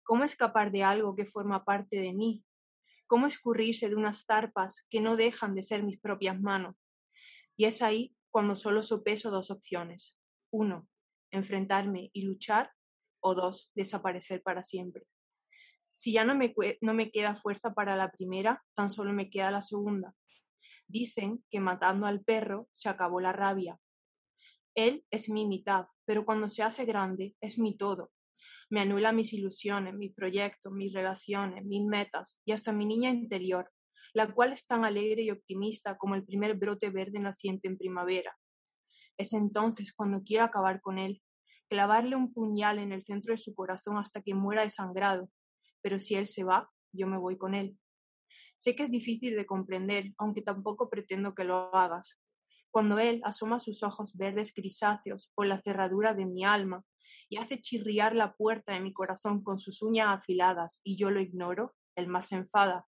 [0.03, 2.43] ¿Cómo escapar de algo que forma parte de mí?
[3.07, 6.75] ¿Cómo escurrirse de unas zarpas que no dejan de ser mis propias manos?
[7.55, 10.17] Y es ahí cuando solo sopeso dos opciones.
[10.51, 10.87] Uno,
[11.31, 12.71] enfrentarme y luchar,
[13.19, 15.07] o dos, desaparecer para siempre.
[15.95, 19.49] Si ya no me, no me queda fuerza para la primera, tan solo me queda
[19.49, 20.13] la segunda.
[20.87, 23.79] Dicen que matando al perro se acabó la rabia.
[24.75, 28.11] Él es mi mitad, pero cuando se hace grande es mi todo.
[28.69, 33.71] Me anula mis ilusiones, mis proyectos, mis relaciones, mis metas y hasta mi niña interior,
[34.13, 38.35] la cual es tan alegre y optimista como el primer brote verde naciente en primavera.
[39.17, 41.21] Es entonces cuando quiero acabar con él,
[41.69, 45.29] clavarle un puñal en el centro de su corazón hasta que muera desangrado.
[45.81, 47.77] Pero si él se va, yo me voy con él.
[48.57, 52.19] Sé que es difícil de comprender, aunque tampoco pretendo que lo hagas.
[52.71, 56.83] Cuando él asoma sus ojos verdes grisáceos por la cerradura de mi alma
[57.29, 61.21] y hace chirriar la puerta de mi corazón con sus uñas afiladas y yo lo
[61.21, 62.85] ignoro, él más se enfada.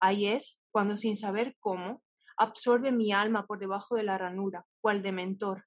[0.00, 2.02] Ahí es cuando sin saber cómo
[2.36, 5.64] absorbe mi alma por debajo de la ranura, cual de mentor,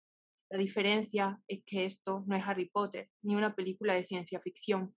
[0.52, 4.96] la diferencia es que esto no es Harry Potter ni una película de ciencia ficción.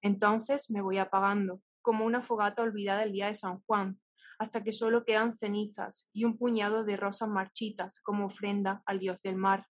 [0.00, 4.00] Entonces me voy apagando, como una fogata olvidada el día de San Juan,
[4.38, 9.22] hasta que solo quedan cenizas y un puñado de rosas marchitas como ofrenda al dios
[9.22, 9.66] del mar.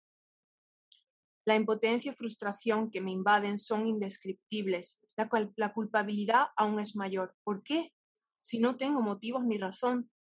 [1.43, 5.02] La impotencia y frustración que me invaden son indescriptibles.
[5.17, 7.36] La, la culpabilidad aún es mayor.
[7.43, 7.91] ¿Por qué?
[8.41, 10.12] Si no tengo motivos ni razón.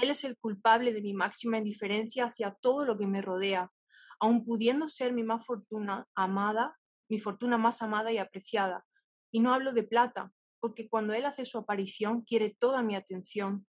[0.00, 3.72] Él es el culpable de mi máxima indiferencia hacia todo lo que me rodea,
[4.20, 8.86] aun pudiendo ser mi más fortuna amada, mi fortuna más amada y apreciada.
[9.32, 10.32] Y no hablo de plata,
[10.64, 13.66] porque cuando él hace su aparición quiere toda mi atención.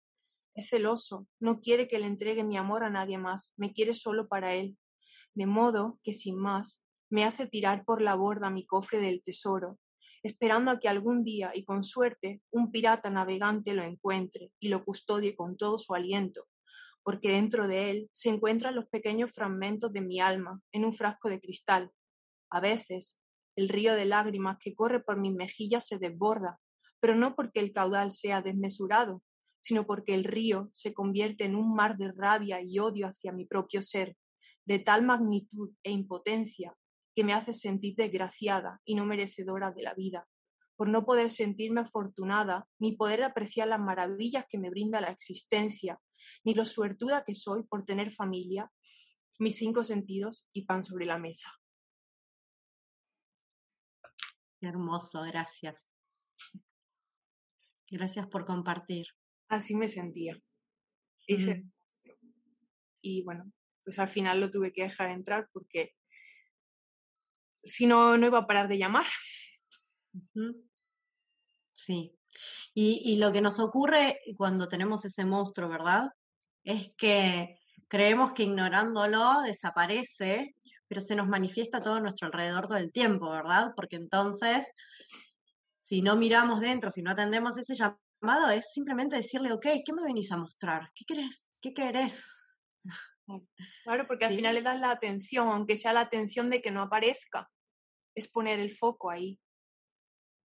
[0.54, 4.30] Es celoso, no quiere que le entregue mi amor a nadie más, me quiere solo
[4.30, 4.78] para él.
[5.34, 9.78] De modo que sin más, me hace tirar por la borda mi cofre del tesoro,
[10.24, 14.86] esperando a que algún día, y con suerte, un pirata navegante lo encuentre y lo
[14.86, 16.48] custodie con todo su aliento,
[17.04, 21.28] porque dentro de él se encuentran los pequeños fragmentos de mi alma en un frasco
[21.28, 21.92] de cristal.
[22.52, 23.20] A veces,
[23.58, 26.58] el río de lágrimas que corre por mis mejillas se desborda,
[27.00, 29.22] pero no porque el caudal sea desmesurado,
[29.62, 33.46] sino porque el río se convierte en un mar de rabia y odio hacia mi
[33.46, 34.16] propio ser,
[34.66, 36.76] de tal magnitud e impotencia
[37.16, 40.28] que me hace sentir desgraciada y no merecedora de la vida,
[40.76, 46.00] por no poder sentirme afortunada ni poder apreciar las maravillas que me brinda la existencia
[46.44, 48.72] ni lo suertuda que soy por tener familia,
[49.40, 51.52] mis cinco sentidos y pan sobre la mesa.
[54.62, 55.94] hermoso, gracias.
[57.90, 59.08] Gracias por compartir.
[59.48, 60.40] Así me sentía.
[63.02, 63.52] Y bueno,
[63.84, 65.94] pues al final lo tuve que dejar entrar porque
[67.64, 69.06] si no, no iba a parar de llamar.
[71.74, 72.16] Sí,
[72.74, 76.10] y, lo que nos ocurre cuando tenemos ese monstruo, ¿verdad?
[76.64, 80.56] Es que creemos que ignorándolo desaparece,
[80.88, 83.72] pero se nos manifiesta todo a nuestro alrededor todo el tiempo, ¿verdad?
[83.76, 84.74] Porque entonces,
[85.86, 90.02] si no miramos dentro, si no atendemos ese llamado, es simplemente decirle, ok, ¿qué me
[90.02, 90.90] venís a mostrar?
[90.96, 91.52] ¿Qué querés?
[91.62, 92.26] ¿Qué querés?
[93.84, 96.82] Claro, porque al final le das la atención, aunque sea la atención de que no
[96.82, 97.52] aparezca,
[98.16, 99.40] es poner el foco ahí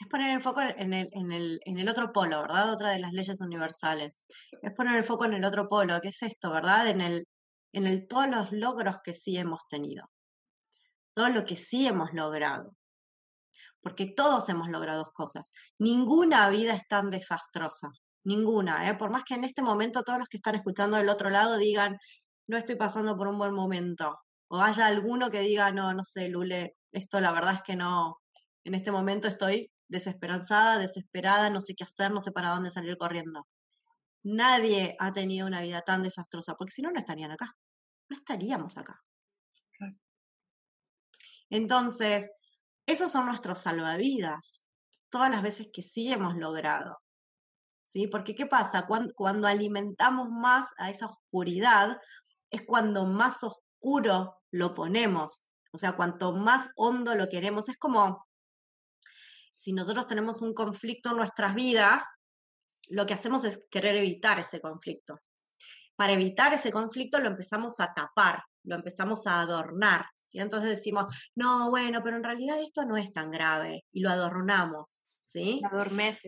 [0.01, 2.73] es poner el foco en el, en, el, en el otro polo, ¿verdad?
[2.73, 4.25] Otra de las leyes universales.
[4.63, 6.87] Es poner el foco en el otro polo, ¿qué es esto, verdad?
[6.87, 7.27] En el,
[7.71, 10.09] en el todos los logros que sí hemos tenido.
[11.13, 12.75] Todo lo que sí hemos logrado.
[13.81, 15.51] Porque todos hemos logrado cosas.
[15.79, 17.91] Ninguna vida es tan desastrosa,
[18.23, 18.95] ninguna, ¿eh?
[18.95, 21.97] por más que en este momento todos los que están escuchando del otro lado digan,
[22.47, 26.29] no estoy pasando por un buen momento, o haya alguno que diga, no, no sé,
[26.29, 28.19] Lule, esto la verdad es que no,
[28.63, 32.97] en este momento estoy desesperanzada, desesperada, no sé qué hacer, no sé para dónde salir
[32.97, 33.47] corriendo.
[34.23, 37.55] Nadie ha tenido una vida tan desastrosa, porque si no, no estarían acá,
[38.09, 39.01] no estaríamos acá.
[41.49, 42.29] Entonces,
[42.85, 44.67] esos son nuestros salvavidas,
[45.09, 46.99] todas las veces que sí hemos logrado.
[47.83, 48.07] ¿Sí?
[48.07, 48.87] Porque ¿qué pasa?
[48.87, 51.97] Cuando, cuando alimentamos más a esa oscuridad,
[52.49, 55.51] es cuando más oscuro lo ponemos.
[55.73, 58.25] O sea, cuanto más hondo lo queremos, es como
[59.61, 62.03] si nosotros tenemos un conflicto en nuestras vidas,
[62.89, 65.19] lo que hacemos es querer evitar ese conflicto.
[65.95, 70.07] Para evitar ese conflicto lo empezamos a tapar, lo empezamos a adornar.
[70.31, 70.39] ¿Sí?
[70.39, 75.05] Entonces decimos, no, bueno, pero en realidad esto no es tan grave y lo adornamos.
[75.31, 75.61] ¿sí?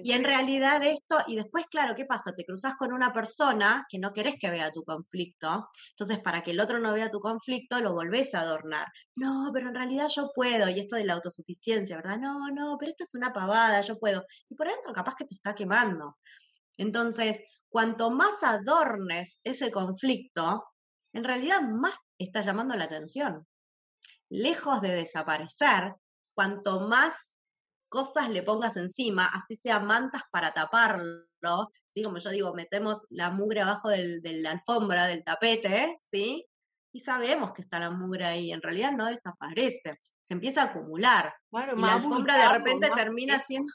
[0.01, 2.33] Y en realidad esto, y después, claro, ¿qué pasa?
[2.33, 6.51] Te cruzas con una persona que no querés que vea tu conflicto, entonces para que
[6.51, 8.87] el otro no vea tu conflicto, lo volvés a adornar.
[9.17, 12.17] No, pero en realidad yo puedo, y esto de la autosuficiencia, ¿verdad?
[12.17, 14.23] No, no, pero esto es una pavada, yo puedo.
[14.49, 16.17] Y por dentro capaz que te está quemando.
[16.77, 20.63] Entonces, cuanto más adornes ese conflicto,
[21.11, 23.45] en realidad más está llamando la atención.
[24.36, 25.93] Lejos de desaparecer,
[26.34, 27.13] cuanto más
[27.88, 32.02] cosas le pongas encima, así sea mantas para taparlo, ¿sí?
[32.02, 36.48] Como yo digo, metemos la mugre abajo de la alfombra, del tapete, ¿sí?
[36.91, 41.36] Y sabemos que está la mugre ahí, en realidad no desaparece, se empieza a acumular.
[41.52, 43.72] y la alfombra de repente termina siendo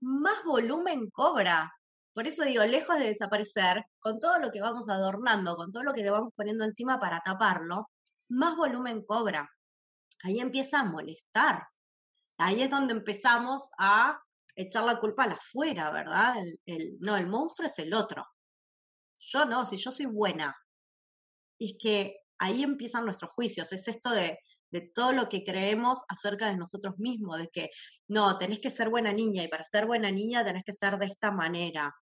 [0.00, 1.70] más volumen cobra.
[2.14, 5.92] Por eso digo, lejos de desaparecer, con todo lo que vamos adornando, con todo lo
[5.92, 7.90] que le vamos poniendo encima para taparlo,
[8.34, 9.50] más volumen cobra.
[10.22, 11.66] Ahí empieza a molestar.
[12.38, 14.20] Ahí es donde empezamos a
[14.56, 16.36] echar la culpa a la afuera, ¿verdad?
[16.66, 18.26] El, no, el monstruo es el otro.
[19.20, 20.56] Yo no, si yo soy buena.
[21.58, 24.38] Y es que ahí empiezan nuestros juicios, es esto de,
[24.70, 27.70] de todo lo que creemos acerca de nosotros mismos, de que
[28.08, 31.06] no, tenés que ser buena niña y para ser buena niña tenés que ser de
[31.06, 31.94] esta manera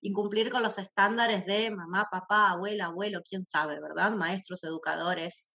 [0.00, 4.12] y cumplir con los estándares de mamá, papá, abuela, abuelo, quién sabe, ¿verdad?
[4.12, 5.54] Maestros, educadores.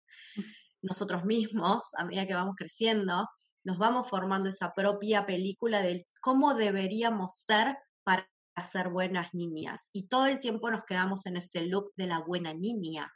[0.81, 3.27] Nosotros mismos, a medida que vamos creciendo,
[3.63, 8.29] nos vamos formando esa propia película de cómo deberíamos ser para
[8.69, 9.89] ser buenas niñas.
[9.91, 13.11] Y todo el tiempo nos quedamos en ese look de la buena niña.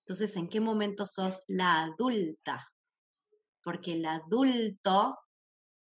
[0.00, 2.66] Entonces, ¿en qué momento sos la adulta?
[3.62, 5.18] Porque el adulto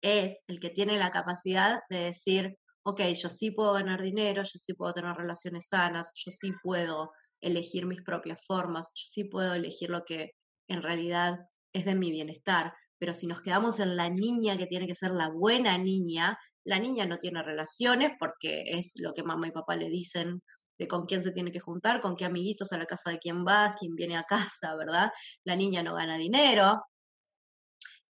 [0.01, 4.59] es el que tiene la capacidad de decir, ok, yo sí puedo ganar dinero, yo
[4.59, 7.11] sí puedo tener relaciones sanas, yo sí puedo
[7.43, 10.31] elegir mis propias formas, yo sí puedo elegir lo que
[10.67, 11.39] en realidad
[11.73, 12.73] es de mi bienestar.
[12.97, 16.79] Pero si nos quedamos en la niña que tiene que ser la buena niña, la
[16.79, 20.41] niña no tiene relaciones porque es lo que mamá y papá le dicen
[20.77, 23.45] de con quién se tiene que juntar, con qué amiguitos a la casa de quién
[23.45, 25.11] va, quién viene a casa, ¿verdad?
[25.43, 26.85] La niña no gana dinero.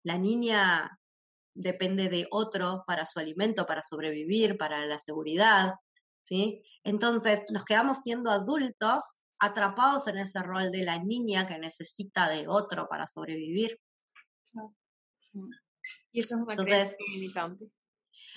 [0.04, 1.00] La niña
[1.56, 5.74] depende de otro para su alimento, para sobrevivir, para la seguridad,
[6.22, 6.64] ¿sí?
[6.84, 12.48] Entonces, nos quedamos siendo adultos atrapados en ese rol de la niña que necesita de
[12.48, 13.80] otro para sobrevivir.
[16.12, 17.66] Y eso es una creencia limitante.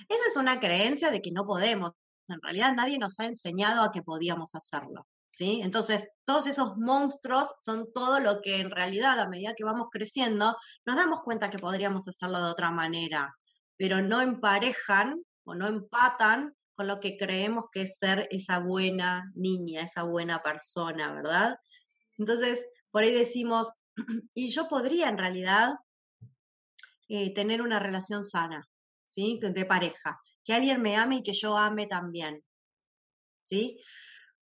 [0.09, 1.93] Esa es una creencia de que no podemos.
[2.29, 5.07] En realidad nadie nos ha enseñado a que podíamos hacerlo.
[5.29, 5.61] ¿Sí?
[5.63, 10.57] Entonces, todos esos monstruos son todo lo que en realidad, a medida que vamos creciendo,
[10.87, 13.37] nos damos cuenta que podríamos hacerlo de otra manera,
[13.77, 19.33] pero no emparejan o no empatan con lo que creemos que es ser esa buena
[19.35, 21.57] niña, esa buena persona, ¿verdad?
[22.19, 23.73] Entonces, por ahí decimos,
[24.35, 25.75] y yo podría en realidad
[27.09, 28.69] eh, tener una relación sana,
[29.07, 29.41] ¿sí?
[29.41, 32.45] De pareja, que alguien me ame y que yo ame también,
[33.43, 33.81] ¿sí?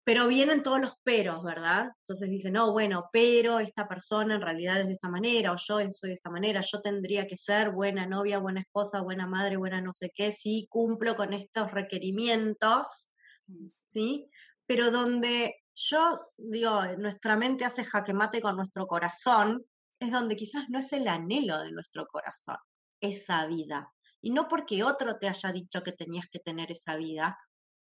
[0.06, 1.92] Pero vienen todos los peros, ¿verdad?
[2.00, 5.80] Entonces dicen, no, bueno, pero esta persona en realidad es de esta manera, o yo
[5.92, 9.82] soy de esta manera, yo tendría que ser buena novia, buena esposa, buena madre, buena
[9.82, 13.12] no sé qué, si cumplo con estos requerimientos,
[13.48, 13.68] mm.
[13.88, 14.30] ¿sí?
[14.66, 19.66] Pero donde yo digo, nuestra mente hace jaque mate con nuestro corazón,
[20.00, 22.58] es donde quizás no es el anhelo de nuestro corazón,
[23.02, 23.92] esa vida.
[24.22, 27.38] Y no porque otro te haya dicho que tenías que tener esa vida,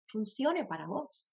[0.06, 1.31] funcione para vos.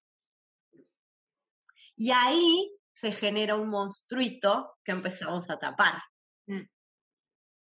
[2.00, 6.00] Y ahí se genera un monstruito que empezamos a tapar.
[6.46, 6.62] Mm.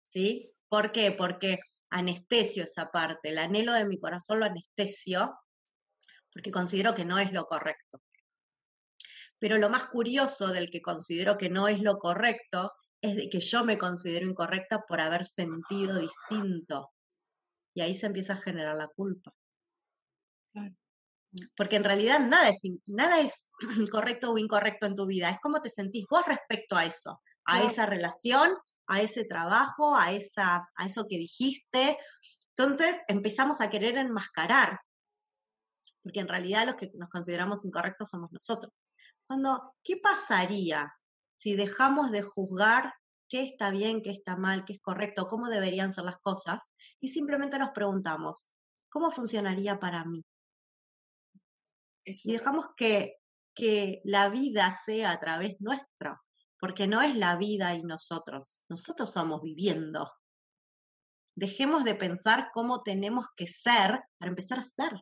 [0.07, 0.55] ¿Sí?
[0.71, 1.13] ¿Por qué?
[1.13, 1.59] Porque
[1.91, 5.39] anestesio esa parte, el anhelo de mi corazón lo anestesio
[6.33, 8.01] porque considero que no es lo correcto.
[9.39, 12.73] Pero lo más curioso del que considero que no es lo correcto
[13.03, 16.91] es de que yo me considero incorrecta por haber sentido distinto.
[17.75, 19.31] y ahí se empieza a generar la culpa.
[21.57, 23.49] Porque en realidad nada es, nada es
[23.91, 27.63] correcto o incorrecto en tu vida, es cómo te sentís vos respecto a eso, a
[27.63, 28.55] esa relación,
[28.87, 31.99] a ese trabajo, a, esa, a eso que dijiste.
[32.57, 34.81] Entonces empezamos a querer enmascarar,
[36.03, 38.73] porque en realidad los que nos consideramos incorrectos somos nosotros.
[39.27, 40.93] Cuando, ¿qué pasaría
[41.35, 42.93] si dejamos de juzgar
[43.29, 46.71] qué está bien, qué está mal, qué es correcto, cómo deberían ser las cosas,
[47.01, 48.53] y simplemente nos preguntamos,
[48.91, 50.23] ¿cómo funcionaría para mí?
[52.05, 53.17] Y dejamos que,
[53.55, 56.21] que la vida sea a través nuestra,
[56.59, 60.11] porque no es la vida y nosotros, nosotros somos viviendo.
[61.35, 64.93] Dejemos de pensar cómo tenemos que ser para empezar a ser.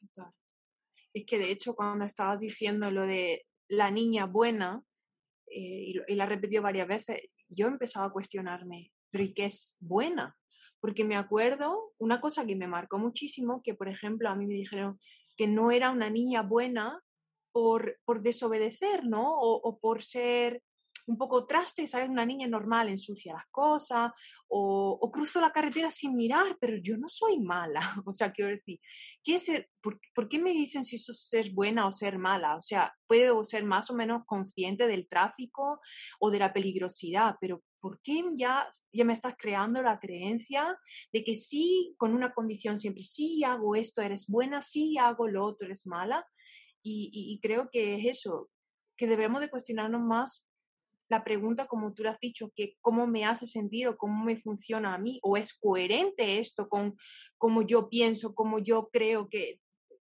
[0.00, 0.32] Total.
[1.14, 4.82] Es que de hecho cuando estabas diciendo lo de la niña buena,
[5.46, 9.46] eh, y, la he repetido varias veces, yo he empezado a cuestionarme, pero ¿y qué
[9.46, 10.36] es buena?
[10.80, 14.54] Porque me acuerdo una cosa que me marcó muchísimo, que por ejemplo a mí me
[14.54, 15.00] dijeron
[15.36, 17.02] que no era una niña buena
[17.52, 19.38] por, por desobedecer, ¿no?
[19.38, 20.62] o, por ser
[21.06, 22.08] un poco traste, ¿sabes?
[22.08, 24.12] Una niña normal ensucia las cosas
[24.48, 27.80] o, o, cruzo la carretera sin mirar, pero yo no soy mala.
[28.06, 28.80] O sea, quiero decir,
[29.22, 32.56] ¿qué ser, por, por, qué me dicen si eso es ser buena o ser mala?
[32.56, 35.80] O sea, puedo ser más o menos consciente del tráfico
[36.20, 40.76] o de la peligrosidad, pero ¿por qué ya, ya me estás creando la creencia
[41.12, 45.44] de que sí, con una condición siempre, sí hago esto, eres buena, sí hago lo
[45.44, 46.26] otro, eres mala?
[46.82, 48.48] Y, y, y creo que es eso,
[48.96, 50.46] que debemos de cuestionarnos más
[51.08, 54.36] la pregunta, como tú lo has dicho, que cómo me hace sentir o cómo me
[54.36, 56.94] funciona a mí, o es coherente esto con
[57.38, 59.60] cómo yo pienso, cómo yo creo que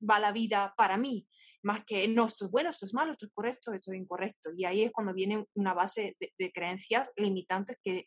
[0.09, 1.27] va la vida para mí,
[1.63, 4.51] más que no, esto es bueno, esto es malo, esto es correcto, esto es incorrecto.
[4.57, 8.07] Y ahí es cuando viene una base de, creencias limitantes que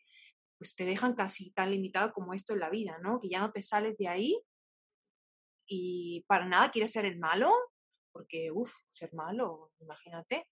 [0.58, 3.20] pues, te dejan casi tan limitado como esto en la vida, ¿no?
[3.20, 4.42] Que ya no te sales de ahí
[5.68, 7.52] y para nada quieres ser el malo,
[8.12, 10.48] porque, uff, ser malo, imagínate.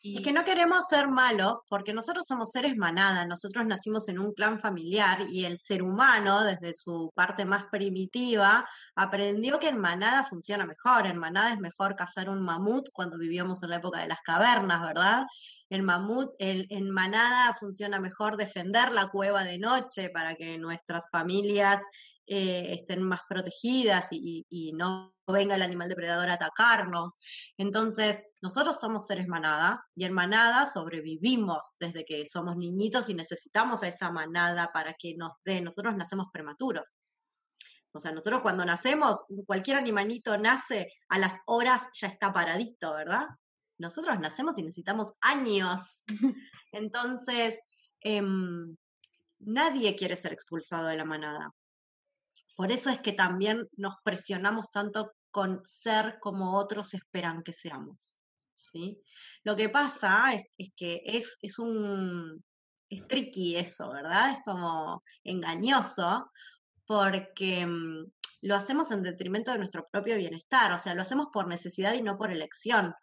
[0.00, 0.22] Y...
[0.22, 4.60] que no queremos ser malos porque nosotros somos seres manada, nosotros nacimos en un clan
[4.60, 10.66] familiar y el ser humano, desde su parte más primitiva, aprendió que en manada funciona
[10.66, 11.06] mejor.
[11.06, 14.82] En manada es mejor cazar un mamut cuando vivíamos en la época de las cavernas,
[14.82, 15.24] ¿verdad?
[15.68, 21.08] El mamut, el, en manada funciona mejor defender la cueva de noche para que nuestras
[21.10, 21.82] familias
[22.26, 27.18] eh, estén más protegidas y, no venga el animal depredador a atacarnos.
[27.56, 33.82] Entonces, nosotros somos seres manada y en manada sobrevivimos desde que somos niñitos y necesitamos
[33.82, 35.60] a esa manada para que nos dé.
[35.60, 36.96] Nosotros nacemos prematuros.
[37.92, 43.26] O sea, nosotros cuando nacemos, cualquier animalito nace, a las horas ya está paradito, ¿verdad?
[43.78, 46.04] Nosotros nacemos y necesitamos años.
[46.72, 47.62] Entonces,
[48.00, 48.76] em,
[49.38, 51.52] nadie quiere ser expulsado de la manada.
[52.56, 58.14] Por eso es que también nos presionamos tanto con ser como otros esperan que seamos.
[58.54, 59.00] ¿sí?
[59.44, 62.42] Lo que pasa es, que es, un...
[63.08, 64.32] Tricky eso, ¿verdad?
[64.32, 66.30] Es como engañoso
[66.86, 68.06] porque mm,
[68.42, 72.02] lo hacemos en detrimento de nuestro propio bienestar, o sea, lo hacemos por necesidad y
[72.02, 72.94] no por elección.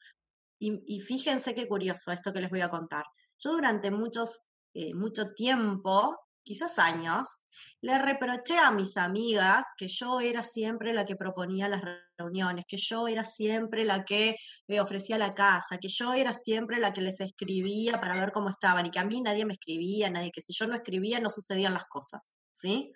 [0.60, 3.04] Y, fíjense qué curioso esto que les voy a contar.
[3.38, 7.44] Yo durante muchos, eh, mucho tiempo, quizás años,
[7.84, 11.82] le reproché a mis amigas que yo era siempre la que proponía las
[12.18, 14.38] reuniones, que yo era siempre la que
[14.80, 18.86] ofrecía la casa, que yo era siempre la que les escribía para ver cómo estaban
[18.86, 21.74] y que a mí nadie me escribía, nadie, que si yo no escribía no sucedían
[21.74, 22.94] las cosas, ¿sí?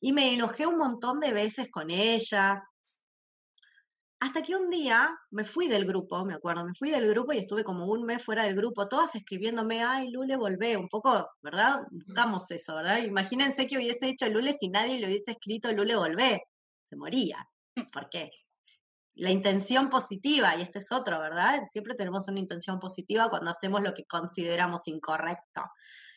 [0.00, 2.62] Y me enojé un montón de veces con ellas,
[4.24, 7.38] hasta que un día me fui del grupo, me acuerdo, me fui del grupo y
[7.38, 11.82] estuve como un mes fuera del grupo, todas escribiéndome, ay, Lule, volvé, un poco, ¿verdad?
[11.90, 13.02] Buscamos eso, ¿verdad?
[13.02, 16.42] Imagínense que hubiese hecho Lule si nadie le hubiese escrito Lule, volvé,
[16.82, 17.46] se moría.
[17.92, 18.30] ¿Por qué?
[19.16, 21.60] La intención positiva, y este es otro, ¿verdad?
[21.70, 25.60] Siempre tenemos una intención positiva cuando hacemos lo que consideramos incorrecto.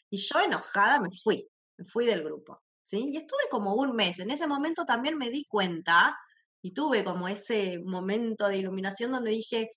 [0.10, 1.46] Y yo enojada me fui,
[1.76, 3.10] me fui del grupo, ¿sí?
[3.10, 4.20] Y estuve como un mes.
[4.20, 6.18] En ese momento también me di cuenta
[6.62, 9.72] y tuve como ese momento de iluminación donde dije,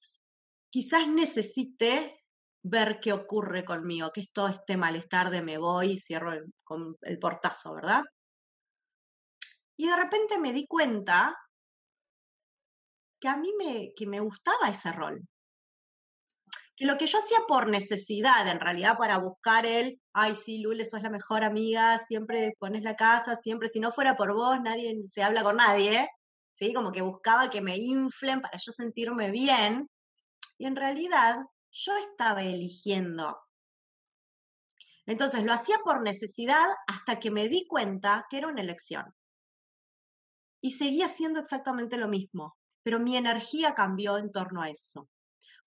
[0.70, 2.20] quizás necesite
[2.62, 6.44] ver qué ocurre conmigo, que es todo este malestar de me voy y cierro el,
[6.64, 8.02] con el portazo, ¿verdad?
[9.76, 11.34] Y de repente me di cuenta
[13.20, 15.22] que a mí me, que me gustaba ese rol.
[16.76, 20.84] Que lo que yo hacía por necesidad, en realidad para buscar el, ay, sí, Lule,
[20.84, 24.94] sos la mejor amiga, siempre pones la casa, siempre, si no fuera por vos, nadie
[25.06, 26.08] se habla con nadie,
[26.52, 26.72] ¿sí?
[26.72, 29.88] Como que buscaba que me inflen para yo sentirme bien.
[30.58, 31.36] Y en realidad
[31.70, 33.38] yo estaba eligiendo
[35.06, 39.14] Entonces lo hacía por necesidad hasta que me di cuenta que era una elección.
[40.60, 45.08] Y seguía haciendo exactamente lo mismo, pero mi energía cambió en torno a eso.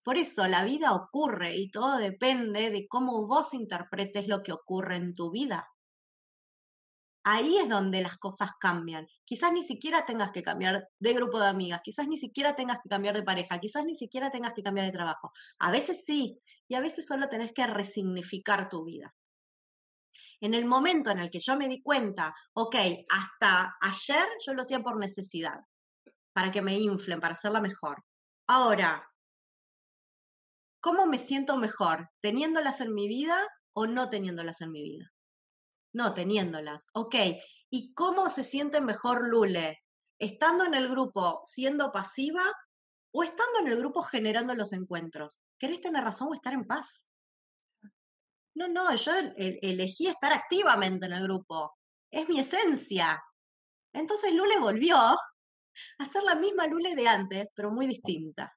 [0.03, 4.97] Por eso la vida ocurre y todo depende de cómo vos interpretes lo que ocurre
[4.97, 5.72] en tu vida.
[7.23, 9.07] Ahí es donde las cosas cambian.
[9.23, 12.89] Quizás ni siquiera tengas que cambiar de grupo de amigas, quizás ni siquiera tengas que
[12.89, 15.31] cambiar de pareja, quizás ni siquiera tengas que cambiar de trabajo.
[15.59, 19.13] A veces sí, y a veces solo tenés que resignificar tu vida.
[20.41, 22.75] En el momento en el que yo me di cuenta, ok,
[23.09, 25.61] hasta ayer yo lo hacía por necesidad,
[26.33, 28.03] para que me inflen, para hacerla mejor.
[28.47, 29.09] Ahora,
[30.81, 32.09] ¿cómo me siento mejor?
[32.21, 33.37] ¿Teniéndolas en mi vida
[33.71, 35.12] o no teniéndolas en mi vida?
[35.93, 36.87] No, teniéndolas.
[36.93, 37.15] Ok,
[37.69, 39.79] ¿y cómo se siente mejor Lule?
[40.19, 42.43] ¿Estando en el grupo siendo pasiva
[43.13, 45.39] o estando en el grupo generando los encuentros?
[45.59, 47.07] ¿Querés tener razón o estar en paz?
[48.55, 51.73] No, no, yo elegí estar activamente en el grupo.
[52.11, 53.23] Es mi esencia.
[53.93, 55.17] Entonces Lule volvió a
[56.11, 58.53] ser la misma Lule de antes, pero muy distinta.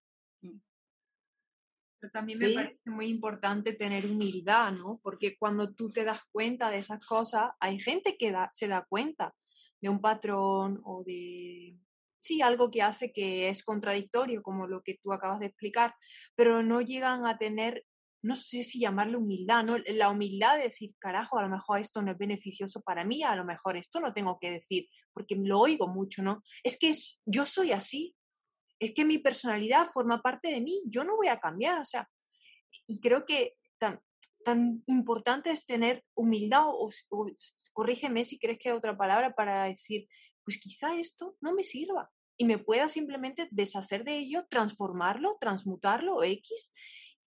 [1.99, 5.01] Pero también me parece muy importante tener humildad, ¿no?
[5.03, 9.35] Porque cuando tú te das cuenta de esas cosas, hay gente que se da cuenta
[9.81, 11.77] de un patrón o de,
[12.19, 15.95] sí, algo que hace que es contradictorio, como lo que tú acabas de explicar,
[16.35, 17.85] pero no llegan a tener
[18.23, 19.77] no sé si llamarle humildad, ¿no?
[19.95, 23.37] La humildad de decir, carajo, a lo mejor esto no es beneficioso para mí, a
[23.37, 26.43] lo mejor esto no tengo que decir, porque lo oigo mucho, ¿no?
[26.65, 26.93] Es que
[27.25, 28.17] yo soy así,
[28.79, 32.09] es que mi personalidad forma parte de mí, yo no voy a cambiar, o sea,
[32.87, 34.01] y creo que tan,
[34.45, 36.89] tan importante es tener humildad, o,
[37.73, 40.07] corrígeme si crees que hay otra palabra para decir,
[40.45, 46.23] pues quizá esto no me sirva y me pueda simplemente deshacer de ello, transformarlo, transmutarlo,
[46.23, 46.73] X,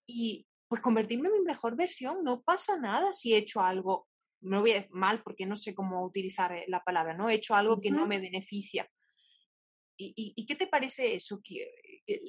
[0.06, 2.24] y, pues convertirme en mi mejor versión.
[2.24, 4.08] No pasa nada si he hecho algo,
[4.42, 7.30] no voy a mal porque no sé cómo utilizar eh, la palabra, ¿no?
[7.30, 8.88] He hecho algo que no me beneficia.
[10.02, 11.42] ¿Y, qué te parece eso?
[11.44, 11.70] Que,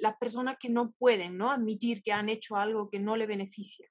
[0.01, 1.51] las personas que no pueden, ¿no?
[1.53, 3.87] Admitir que han hecho algo que no le beneficia.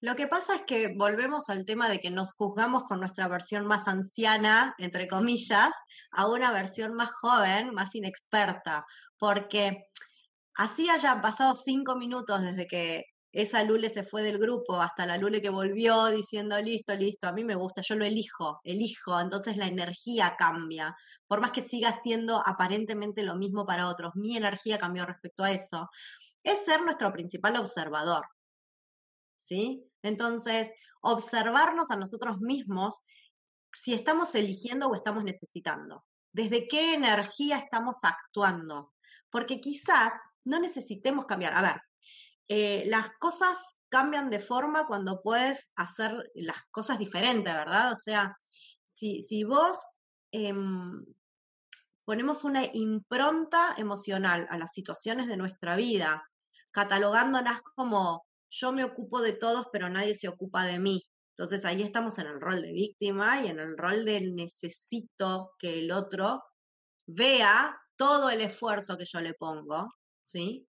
[0.00, 3.66] Lo que pasa es que volvemos al tema de que nos juzgamos con nuestra versión
[3.66, 5.74] más anciana, entre comillas,
[6.12, 8.86] a una versión más joven, más inexperta,
[9.18, 9.88] porque
[10.54, 15.18] así hayan pasado cinco minutos desde que esa Lule se fue del grupo hasta la
[15.18, 19.56] Lule que volvió diciendo, listo, listo, a mí me gusta, yo lo elijo, elijo, entonces
[19.56, 20.96] la energía cambia.
[21.26, 25.52] Por más que siga siendo aparentemente lo mismo para otros, mi energía cambió respecto a
[25.52, 25.90] eso.
[26.42, 28.26] Es ser nuestro principal observador.
[29.38, 29.84] ¿Sí?
[30.02, 30.70] Entonces,
[31.02, 33.04] observarnos a nosotros mismos
[33.72, 36.04] si estamos eligiendo o estamos necesitando.
[36.32, 38.94] Desde qué energía estamos actuando.
[39.30, 40.14] Porque quizás
[40.44, 41.54] no necesitemos cambiar.
[41.54, 41.80] A ver,
[42.48, 47.92] eh, las cosas cambian de forma cuando puedes hacer las cosas diferentes, ¿verdad?
[47.92, 48.36] O sea,
[48.86, 49.98] si, si vos
[50.32, 51.04] em,
[52.04, 56.24] ponemos una impronta emocional a las situaciones de nuestra vida,
[56.72, 61.06] catalogándolas como yo me ocupo de todos, pero nadie se ocupa de mí.
[61.30, 65.80] Entonces ahí estamos en el rol de víctima y en el rol de necesito que
[65.80, 66.42] el otro
[67.06, 69.88] vea todo el esfuerzo que yo le pongo,
[70.22, 70.66] ¿sí?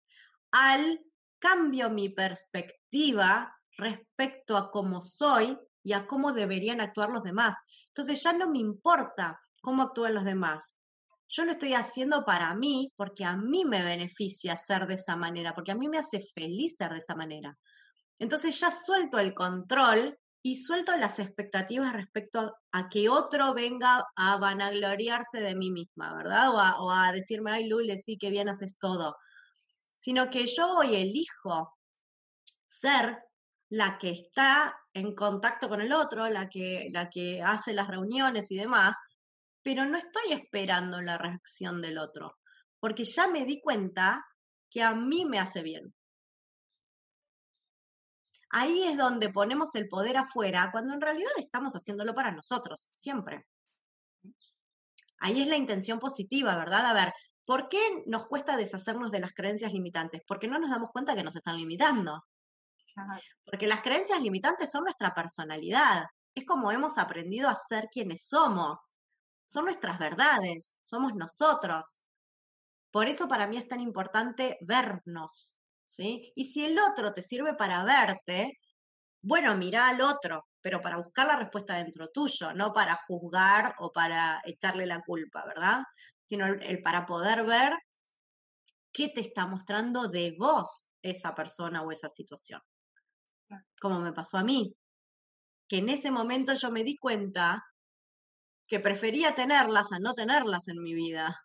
[0.51, 0.99] Al
[1.39, 7.55] cambio mi perspectiva respecto a cómo soy y a cómo deberían actuar los demás.
[7.87, 10.77] Entonces ya no me importa cómo actúan los demás.
[11.29, 15.53] Yo lo estoy haciendo para mí porque a mí me beneficia ser de esa manera,
[15.53, 17.57] porque a mí me hace feliz ser de esa manera.
[18.19, 24.37] Entonces ya suelto el control y suelto las expectativas respecto a, que otro venga a
[24.37, 26.49] vanagloriarse de mí misma, ¿verdad?
[26.79, 29.17] O a, decirme, ay, Lule, sí, que bien haces todo
[29.97, 31.77] sino que yo hoy elijo
[32.65, 33.23] ser
[33.69, 38.49] la que está en contacto con el otro, la que, la que hace las reuniones
[38.51, 38.97] y demás,
[39.61, 42.37] pero no estoy esperando la reacción del otro,
[42.79, 44.25] porque ya me di cuenta
[44.69, 45.93] que a mí me hace bien.
[48.49, 53.45] Ahí es donde ponemos el poder afuera, cuando en realidad estamos haciéndolo para nosotros, siempre.
[55.19, 56.85] Ahí es la intención positiva, ¿verdad?
[56.85, 57.13] A ver,
[57.47, 60.21] ¿Por qué nos cuesta deshacernos de las creencias limitantes?
[60.27, 62.25] Porque no nos damos cuenta que nos están limitando.
[63.45, 66.03] Porque las creencias limitantes son nuestra personalidad.
[66.35, 68.97] Es como hemos aprendido a ser quienes somos.
[69.45, 72.05] Son nuestras verdades, somos nosotros.
[72.91, 76.33] Por eso para mí es tan importante vernos, ¿sí?
[76.35, 78.59] Y si el otro te sirve para verte,
[79.21, 83.93] bueno, mira al otro, pero para buscar la respuesta dentro tuyo, no para juzgar o
[83.93, 85.83] para echarle la culpa, ¿verdad?
[86.27, 87.73] Sino el, para poder ver
[88.91, 92.61] qué te está mostrando de vos esa persona o esa situación.
[93.79, 94.75] Como me pasó a mí.
[95.69, 97.61] que en ese momento yo me di cuenta
[98.67, 101.37] que prefería tenerlas a no tenerlas en mi vida.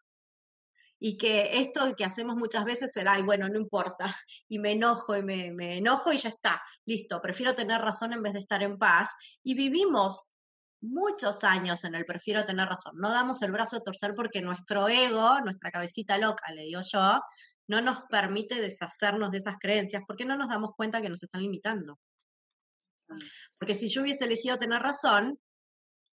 [1.00, 4.04] Y que esto que hacemos muchas veces será, y bueno, no importa,
[4.48, 8.22] y me enojo y me, me enojo y ya está, listo, prefiero tener razón en
[8.22, 9.10] vez de estar en paz.
[9.42, 10.31] Y vivimos
[10.82, 12.94] muchos años en el prefiero tener razón.
[12.96, 17.20] No damos el brazo a torcer porque nuestro ego, nuestra cabecita loca, le digo yo,
[17.68, 21.42] no nos permite deshacernos de esas creencias porque no nos damos cuenta que nos están
[21.42, 21.98] limitando.
[23.58, 25.38] Porque si yo hubiese elegido tener razón,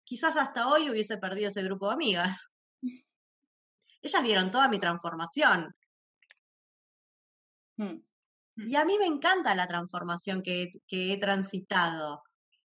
[0.04, 2.54] quizás hasta hoy hubiese perdido ese grupo de amigas.
[4.02, 5.76] Ellas vieron toda mi transformación.
[7.78, 8.00] Hmm.
[8.58, 12.24] Y a mí me encanta la transformación que, que, he transitado,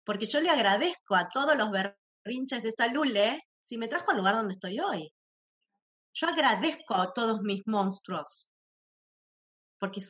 [0.07, 4.17] porque yo le agradezco a todos los berrinches de esa Lule si me trajo al
[4.17, 5.13] lugar donde estoy hoy.
[6.15, 8.51] Yo agradezco a todos mis monstruos,
[9.79, 10.01] porque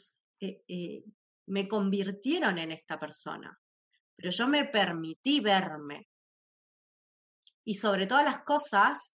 [0.40, 1.02] eh, eh,
[1.46, 3.58] me convirtieron en esta persona
[4.16, 6.08] pero yo me permití verme.
[7.64, 9.16] Y sobre todas las cosas,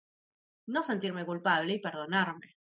[0.67, 2.58] no sentirme culpable y perdonarme.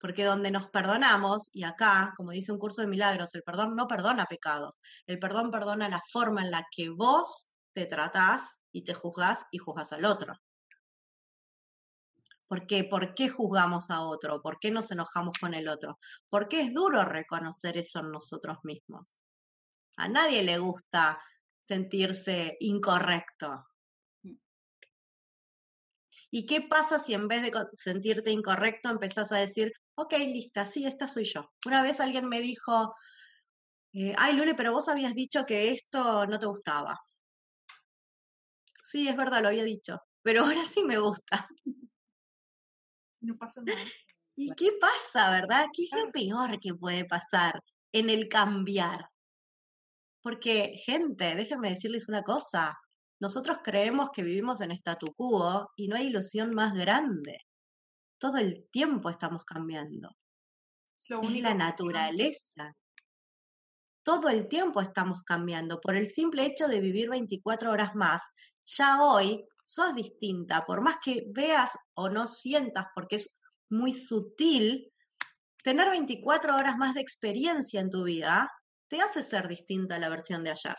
[0.00, 3.88] Porque donde nos perdonamos, y acá, como dice un curso de milagros, el perdón no
[3.88, 4.76] perdona pecados,
[5.06, 9.58] el perdón perdona la forma en la que vos te tratás y te juzgás y
[9.58, 10.34] juzgás al otro.
[12.48, 12.82] ¿Por qué?
[12.84, 14.40] ¿Por qué juzgamos a otro?
[14.40, 15.98] ¿Por qué nos enojamos con el otro?
[16.30, 19.18] Porque es duro reconocer eso en nosotros mismos.
[19.96, 21.20] A nadie le gusta
[21.60, 23.66] sentirse incorrecto.
[26.30, 30.86] ¿Y qué pasa si en vez de sentirte incorrecto empezás a decir, ok, lista, sí,
[30.86, 31.50] esta soy yo?
[31.66, 32.94] Una vez alguien me dijo,
[33.92, 37.00] eh, ay, Lule, pero vos habías dicho que esto no te gustaba.
[38.82, 41.48] Sí, es verdad, lo había dicho, pero ahora sí me gusta.
[43.20, 43.80] No pasa nada.
[44.36, 45.66] ¿Y qué pasa, verdad?
[45.72, 47.60] ¿Qué es lo peor que puede pasar
[47.92, 49.10] en el cambiar?
[50.22, 52.78] Porque, gente, déjenme decirles una cosa.
[53.18, 57.47] Nosotros creemos que vivimos en statu quo y no hay ilusión más grande.
[58.18, 60.10] Todo el tiempo estamos cambiando.
[60.96, 62.76] Es, lo la naturaleza.
[64.02, 65.80] Todo el tiempo estamos cambiando.
[65.80, 68.22] Por el simple hecho de vivir 24 horas más,
[68.64, 70.64] ya hoy sos distinta.
[70.64, 73.40] Por más que veas o no sientas, porque es
[73.70, 74.92] muy sutil,
[75.62, 78.50] tener 24 horas más de experiencia en tu vida
[78.88, 80.76] te hace ser distinta a la versión de ayer.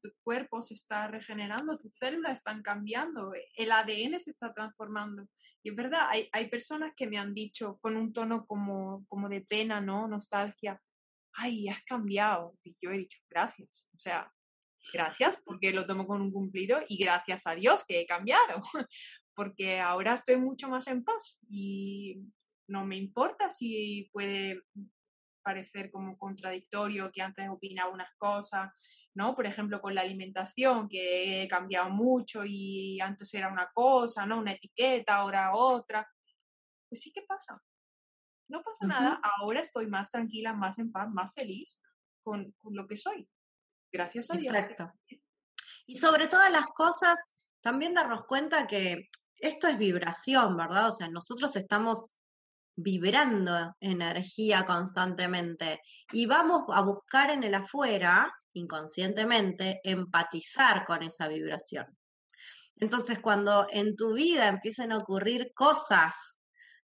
[0.00, 5.26] Tu cuerpo se está regenerando, tus células están cambiando, el ADN se está transformando.
[5.62, 9.28] Y es verdad, hay, hay personas que me han dicho con un tono como, como
[9.28, 10.08] de pena, ¿no?
[10.08, 10.80] Nostalgia,
[11.34, 12.56] ay, has cambiado.
[12.64, 13.88] Y yo he dicho, gracias.
[13.94, 14.30] O sea,
[14.92, 18.62] gracias porque lo tomo con un cumplido y gracias a Dios que he cambiado,
[19.34, 22.18] porque ahora estoy mucho más en paz y
[22.68, 24.62] no me importa si puede
[25.42, 28.70] parecer como contradictorio que antes opinaba unas cosas,
[29.14, 29.34] ¿no?
[29.34, 34.38] Por ejemplo, con la alimentación, que he cambiado mucho y antes era una cosa, ¿no?
[34.38, 36.08] Una etiqueta, ahora otra.
[36.88, 37.62] Pues sí que pasa.
[38.48, 41.80] No pasa nada, ahora estoy más tranquila, más en paz, más feliz
[42.22, 43.28] con, con lo que soy.
[43.90, 44.54] Gracias a Dios.
[44.54, 44.92] Exacto.
[45.86, 50.88] Y sobre todas las cosas, también darnos cuenta que esto es vibración, ¿verdad?
[50.88, 52.16] O sea, nosotros estamos
[52.76, 55.80] vibrando energía constantemente
[56.12, 61.86] y vamos a buscar en el afuera, inconscientemente, empatizar con esa vibración.
[62.76, 66.40] Entonces, cuando en tu vida empiecen a ocurrir cosas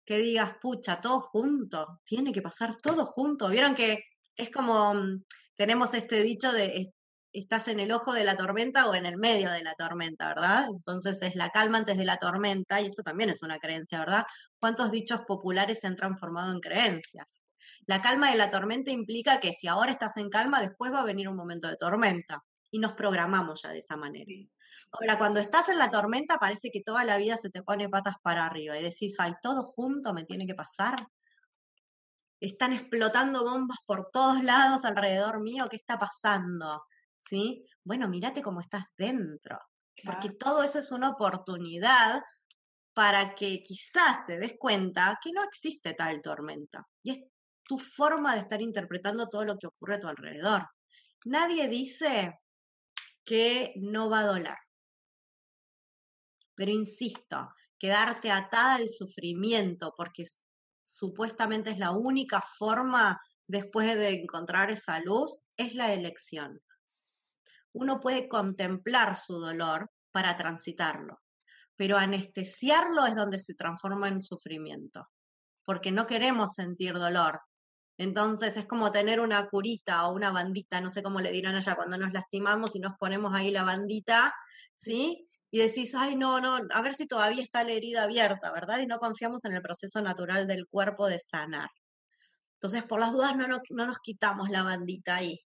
[0.06, 3.50] que digas, pucha, todo junto, tiene que pasar todo junto.
[3.50, 4.04] Vieron que
[4.36, 5.24] es como, mm,
[5.56, 6.94] tenemos este dicho de
[7.34, 10.66] estás en el ojo de la tormenta o en el medio de la tormenta, ¿verdad?
[10.70, 14.24] Entonces es la calma antes de la tormenta, y esto también es una creencia, ¿verdad?
[14.64, 17.44] ¿Cuántos dichos populares se han transformado en creencias?
[17.86, 21.04] La calma de la tormenta implica que si ahora estás en calma, después va a
[21.04, 24.32] venir un momento de tormenta, y nos programamos ya de esa manera.
[24.94, 28.16] Ahora, cuando estás en la tormenta, parece que toda la vida se te pone patas
[28.22, 31.10] para arriba y decís, ay, todo junto me tiene que pasar.
[32.40, 36.86] Están explotando bombas por todos lados alrededor mío, ¿qué está pasando?
[37.20, 37.66] ¿sí?
[37.84, 39.60] Bueno, mírate cómo estás dentro,
[40.06, 42.22] porque todo eso es una oportunidad
[42.94, 46.88] para que quizás te des cuenta que no existe tal tormenta.
[47.02, 47.20] Y es
[47.64, 50.68] tu forma de estar interpretando todo lo que ocurre a tu alrededor.
[51.26, 52.40] Nadie dice
[53.24, 54.58] que no va a doler.
[56.56, 60.24] Pero insisto, quedarte atada al sufrimiento, porque
[60.84, 66.62] supuestamente es la única forma después de encontrar esa luz, es la elección
[67.74, 71.20] uno puede contemplar su dolor para transitarlo,
[71.76, 75.08] pero anestesiarlo es donde se transforma en sufrimiento,
[75.66, 77.42] porque no queremos sentir dolor,
[77.98, 81.76] Entonces es como tener una curita o una bandita, no sé cómo le dirán allá,
[81.76, 84.34] cuando nos lastimamos y nos ponemos ahí la bandita,
[84.76, 85.28] ¿sí?
[85.52, 88.80] Y decís, ay, no, no, a ver si todavía está la herida abierta, ¿verdad?
[88.80, 91.70] Y no confiamos en el proceso natural del cuerpo de sanar.
[92.64, 95.40] Entonces, por las dudas, no, no, nos quitamos la bandita ahí.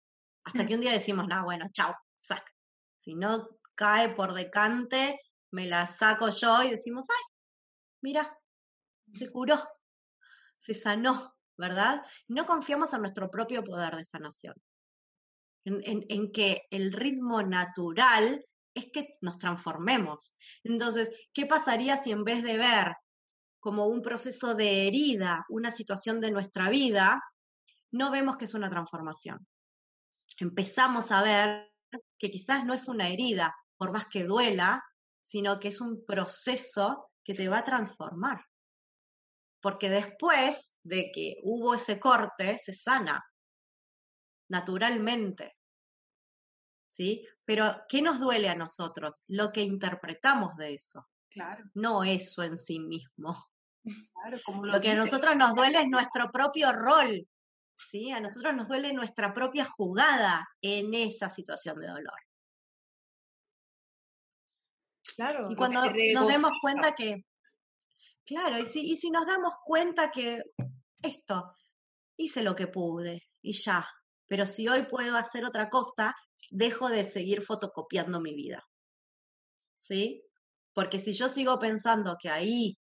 [0.45, 2.43] Hasta que un día decimos, no, bueno, chao, sac.
[2.97, 5.19] Si no cae por decante,
[5.51, 7.33] me la saco yo y decimos, ay,
[8.01, 8.37] mira,
[9.11, 9.57] se curó,
[10.57, 12.01] se sanó, ¿verdad?
[12.27, 14.55] No confiamos en nuestro propio poder de sanación,
[15.65, 20.37] en, que el ritmo natural es que nos transformemos.
[20.63, 22.95] Entonces, ¿qué pasaría si en vez de ver
[23.59, 27.21] como un proceso de herida, una situación de nuestra vida,
[27.91, 29.47] no vemos que es una transformación?
[30.39, 31.71] Empezamos a ver
[32.19, 34.83] que quizás no es una herida, por más que duela,
[35.27, 38.39] sino que es un proceso que te va a transformar
[39.61, 43.23] porque después de que hubo ese corte, se sana
[44.49, 45.55] naturalmente.
[46.89, 47.27] ¿Sí?
[47.43, 49.23] Pero, ¿qué nos duele a nosotros?
[49.27, 51.07] Lo que interpretamos de eso.
[51.29, 51.65] Claro.
[51.73, 53.49] No eso en sí mismo.
[53.83, 57.27] Claro, como lo, que a nosotros nos duele es nuestro propio rol.
[57.89, 58.11] ¿Sí?
[58.11, 62.19] A nosotros nos duele nuestra propia jugada en esa situación de dolor.
[65.17, 65.51] Claro.
[65.51, 65.81] Y cuando
[66.13, 67.25] nos demos cuenta que
[68.27, 70.41] Claro, y si, y si nos damos cuenta que
[71.01, 71.55] esto,
[72.17, 73.87] hice lo que pude y ya,
[74.27, 76.13] pero si hoy puedo hacer otra cosa,
[76.51, 78.67] dejo de seguir fotocopiando mi vida.
[79.77, 80.21] ¿Sí?
[80.73, 82.77] Porque si yo sigo pensando que ahí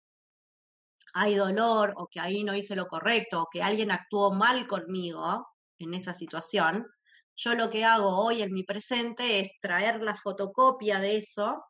[1.14, 5.46] hay dolor o que ahí no hice lo correcto o que alguien actuó mal conmigo
[5.78, 6.86] en esa situación,
[7.36, 11.62] yo lo que hago hoy en mi presente es traer la fotocopia de eso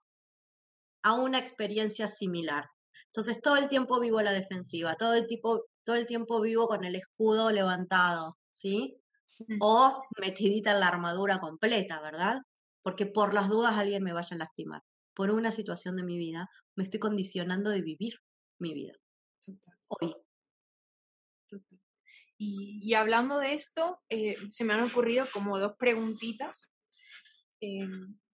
[1.04, 2.66] a una experiencia similar.
[3.08, 6.84] Entonces todo el tiempo vivo la defensiva, todo el, tipo, todo el tiempo vivo con
[6.84, 8.98] el escudo levantado, ¿sí?
[9.60, 12.42] O metidita en la armadura completa, ¿verdad?
[12.82, 14.82] Porque por las dudas alguien me vaya a lastimar.
[15.14, 18.16] Por una situación de mi vida, me estoy condicionando de vivir
[18.60, 18.94] mi vida.
[19.88, 20.16] Hoy.
[22.38, 26.74] Y, hablando de esto, eh, se me han ocurrido como dos preguntitas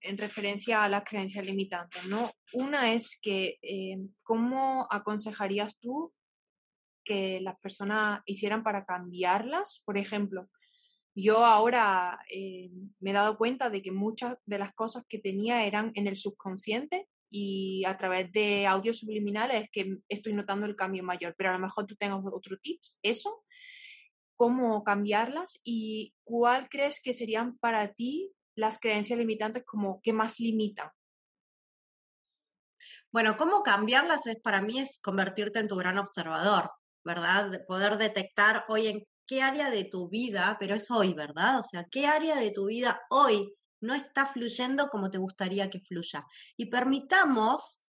[0.02, 2.32] en referencia a las creencias limitantes, ¿no?
[2.52, 6.12] Una es que, eh, ¿cómo aconsejarías tú
[7.04, 9.82] que las personas hicieran para cambiarlas?
[9.84, 10.48] Por ejemplo,
[11.14, 12.70] yo ahora eh,
[13.00, 16.16] me he dado cuenta de que muchas de las cosas que tenía eran en el
[16.16, 21.50] subconsciente y a través de audios subliminales es que estoy notando el cambio mayor, pero
[21.50, 23.44] a lo mejor tú tengas otro tips, eso,
[24.34, 30.38] cómo cambiarlas y cuál crees que serían para ti las creencias limitantes como que más
[30.38, 30.90] limitan?
[33.10, 36.70] Bueno, cómo cambiarlas es para mí es convertirte en tu gran observador,
[37.04, 37.50] ¿verdad?
[37.50, 41.58] De poder detectar hoy en qué área de tu vida, pero es hoy, ¿verdad?
[41.58, 45.80] O sea, qué área de tu vida hoy no está fluyendo como te gustaría que
[45.80, 46.24] fluya.
[46.56, 47.84] Y permitámonos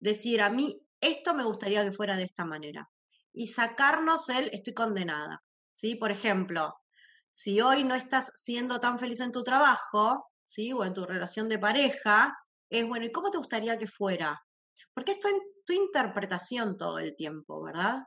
[0.00, 2.90] decir, a mí esto me gustaría que fuera de esta manera.
[3.32, 5.42] Y sacarnos el estoy condenada.
[5.72, 5.94] ¿Sí?
[5.94, 6.74] Por ejemplo,
[7.32, 10.72] si hoy no estás siendo tan feliz en tu trabajo, ¿sí?
[10.72, 12.36] O en tu relación de pareja,
[12.68, 14.40] es bueno, ¿y cómo te gustaría que fuera?
[14.94, 18.00] Porque esto es tu interpretación todo el tiempo, ¿verdad?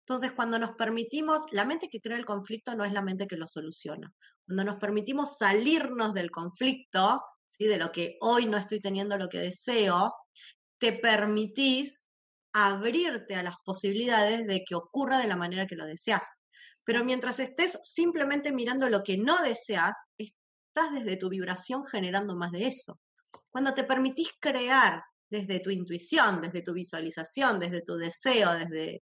[0.00, 3.36] Entonces, cuando nos permitimos, la mente que crea el conflicto no es la mente que
[3.36, 4.12] lo soluciona.
[4.46, 7.64] Cuando nos permitimos salirnos del conflicto, ¿sí?
[7.64, 10.14] de lo que hoy no estoy teniendo lo que deseo,
[10.78, 12.06] te permitís
[12.52, 16.40] abrirte a las posibilidades de que ocurra de la manera que lo deseas.
[16.86, 22.52] Pero mientras estés simplemente mirando lo que no deseas, estás desde tu vibración generando más
[22.52, 23.00] de eso.
[23.50, 29.02] Cuando te permitís crear desde tu intuición, desde tu visualización, desde tu deseo, desde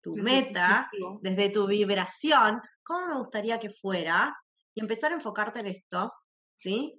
[0.00, 0.88] tu meta,
[1.20, 4.32] desde tu vibración, ¿cómo me gustaría que fuera?
[4.72, 6.12] Y empezar a enfocarte en esto,
[6.54, 6.92] ¿sí?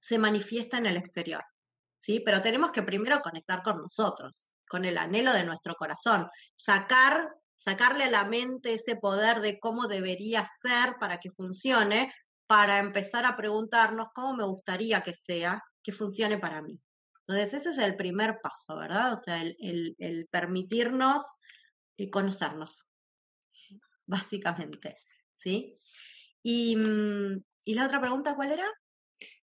[0.00, 1.44] Se manifiesta en el exterior,
[1.98, 2.22] ¿sí?
[2.24, 7.28] Pero tenemos que primero conectar con nosotros, con el anhelo de nuestro corazón, sacar
[7.62, 12.12] sacarle a la mente ese poder de cómo debería ser para que funcione,
[12.48, 16.80] para empezar a preguntarnos cómo me gustaría que sea, que funcione para mí.
[17.20, 19.12] Entonces, ese es el primer paso, ¿verdad?
[19.12, 21.38] O sea, el, permitirnos
[21.96, 22.88] y conocernos,
[24.06, 24.96] básicamente,
[25.34, 25.78] ¿sí?
[26.42, 28.66] Y, mm, y la otra pregunta, ¿cuál era?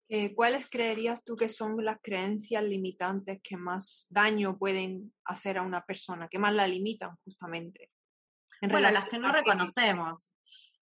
[0.08, 5.62] Eh, ¿Cuáles creerías tú que son las creencias limitantes que más daño pueden hacer a
[5.62, 7.90] una persona, que más la limitan justamente?
[8.62, 10.32] Bueno, las que no reconocemos.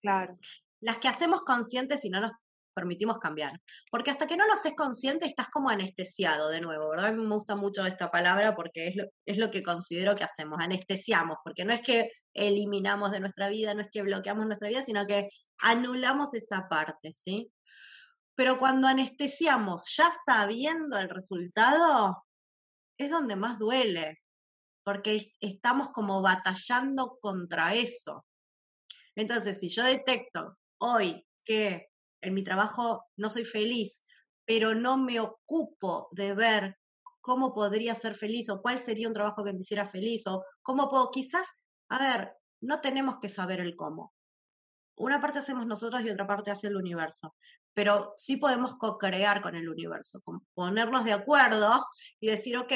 [0.01, 0.37] Claro.
[0.81, 2.31] Las que hacemos conscientes y no nos
[2.75, 3.59] permitimos cambiar.
[3.89, 7.07] Porque hasta que no lo haces consciente, estás como anestesiado de nuevo, ¿verdad?
[7.07, 10.25] A mí me gusta mucho esta palabra porque es lo, es lo que considero que
[10.25, 14.67] hacemos, anestesiamos, porque no es que eliminamos de nuestra vida, no es que bloqueamos nuestra
[14.67, 17.51] vida, sino que anulamos esa parte, ¿sí?
[18.35, 22.25] Pero cuando anestesiamos ya sabiendo el resultado,
[22.97, 24.19] es donde más duele,
[24.85, 28.23] porque estamos como batallando contra eso.
[29.15, 31.87] Entonces, si yo detecto hoy que
[32.21, 34.03] en mi trabajo no soy feliz,
[34.45, 36.77] pero no me ocupo de ver
[37.19, 40.87] cómo podría ser feliz o cuál sería un trabajo que me hiciera feliz o cómo
[40.87, 41.47] puedo, quizás,
[41.89, 44.13] a ver, no tenemos que saber el cómo.
[44.97, 47.35] Una parte hacemos nosotros y otra parte hace el universo,
[47.75, 50.23] pero sí podemos co-crear con el universo,
[50.55, 51.85] ponernos de acuerdo
[52.19, 52.71] y decir, ok,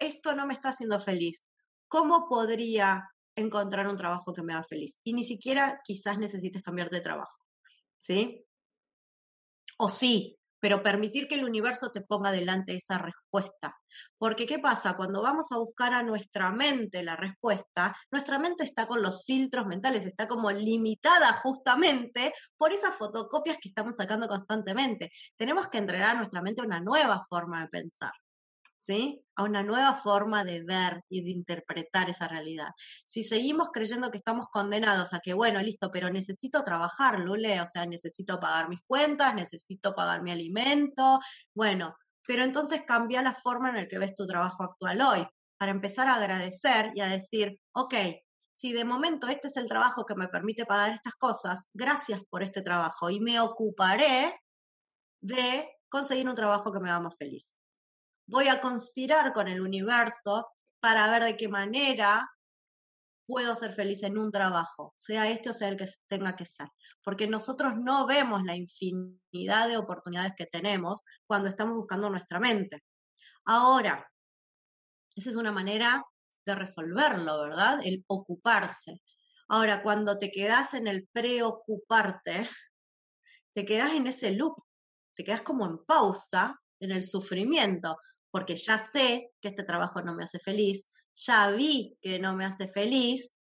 [0.00, 1.44] esto no me está haciendo feliz.
[1.88, 3.04] ¿Cómo podría
[3.38, 4.98] encontrar un trabajo que me haga feliz.
[5.04, 7.38] Y ni siquiera quizás necesites cambiar de trabajo,
[7.96, 8.44] ¿sí?
[9.78, 13.76] O sí, pero permitir que el universo te ponga delante esa respuesta.
[14.18, 14.94] Porque ¿qué pasa?
[14.96, 19.66] Cuando vamos a buscar a nuestra mente la respuesta, nuestra mente está con los filtros
[19.66, 25.10] mentales, está como limitada justamente por esas fotocopias que estamos sacando constantemente.
[25.36, 28.12] Tenemos que entrenar a nuestra mente una nueva forma de pensar.
[29.36, 32.68] A una nueva forma de ver y de interpretar esa realidad.
[33.06, 37.66] Si seguimos creyendo que estamos condenados a que, bueno, listo, pero necesito trabajar, Lule, o
[37.66, 41.18] sea, necesito pagar mis cuentas, necesito pagar mi alimento,
[41.54, 45.26] bueno, pero entonces cambia la forma en la que ves tu trabajo actual hoy,
[45.58, 47.94] para empezar a agradecer y a decir, ok,
[48.54, 52.42] si de momento este es el trabajo que me permite pagar estas cosas, gracias por
[52.42, 54.40] este trabajo y me ocuparé
[55.20, 57.57] de conseguir un trabajo que me haga más feliz
[58.28, 60.46] voy a conspirar con el universo
[60.80, 62.30] para ver de qué manera
[63.26, 66.68] puedo ser feliz en un trabajo, sea este o sea el que tenga que ser.
[67.02, 72.82] Porque nosotros no vemos la infinidad de oportunidades que tenemos cuando estamos buscando nuestra mente.
[73.44, 74.06] Ahora,
[75.16, 76.04] esa es una manera
[76.46, 77.80] de resolverlo, ¿verdad?
[77.84, 79.02] El ocuparse.
[79.48, 82.48] Ahora, cuando te quedas en el preocuparte,
[83.54, 84.54] te quedas en ese loop,
[85.14, 87.98] te quedas como en pausa, en el sufrimiento,
[88.30, 92.44] porque ya sé que este trabajo no me hace feliz, ya vi que no me
[92.44, 93.36] hace feliz,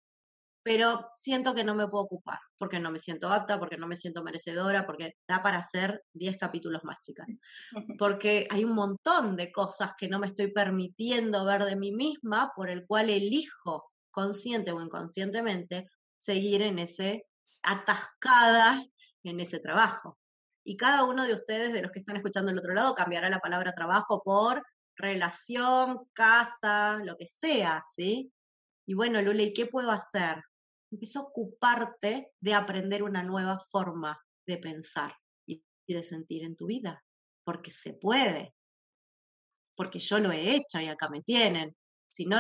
[0.64, 3.98] pero siento que no me puedo ocupar, porque no me siento apta, porque no me
[3.98, 7.28] siento merecedora, porque da para hacer 10 capítulos más, chicas.
[8.00, 12.54] Porque hay un montón de cosas que no me estoy permitiendo ver de mí misma,
[12.56, 17.26] por el cual elijo, consciente o inconscientemente, seguir en ese
[17.62, 18.82] atascada
[19.24, 20.20] en ese trabajo.
[20.66, 23.40] Y cada uno de ustedes, de los que están escuchando el otro lado, cambiará la
[23.40, 24.64] palabra trabajo por
[24.96, 28.32] relación, casa, lo que sea, ¿sí?
[28.86, 30.44] Y bueno, Lule, ¿y qué puedo hacer?
[30.92, 35.16] Empieza a ocuparte de aprender una nueva forma de pensar
[35.48, 37.04] y de sentir en tu vida,
[37.44, 38.54] porque se puede,
[39.76, 41.76] porque yo lo he hecho y acá me tienen.
[42.10, 42.38] Si no,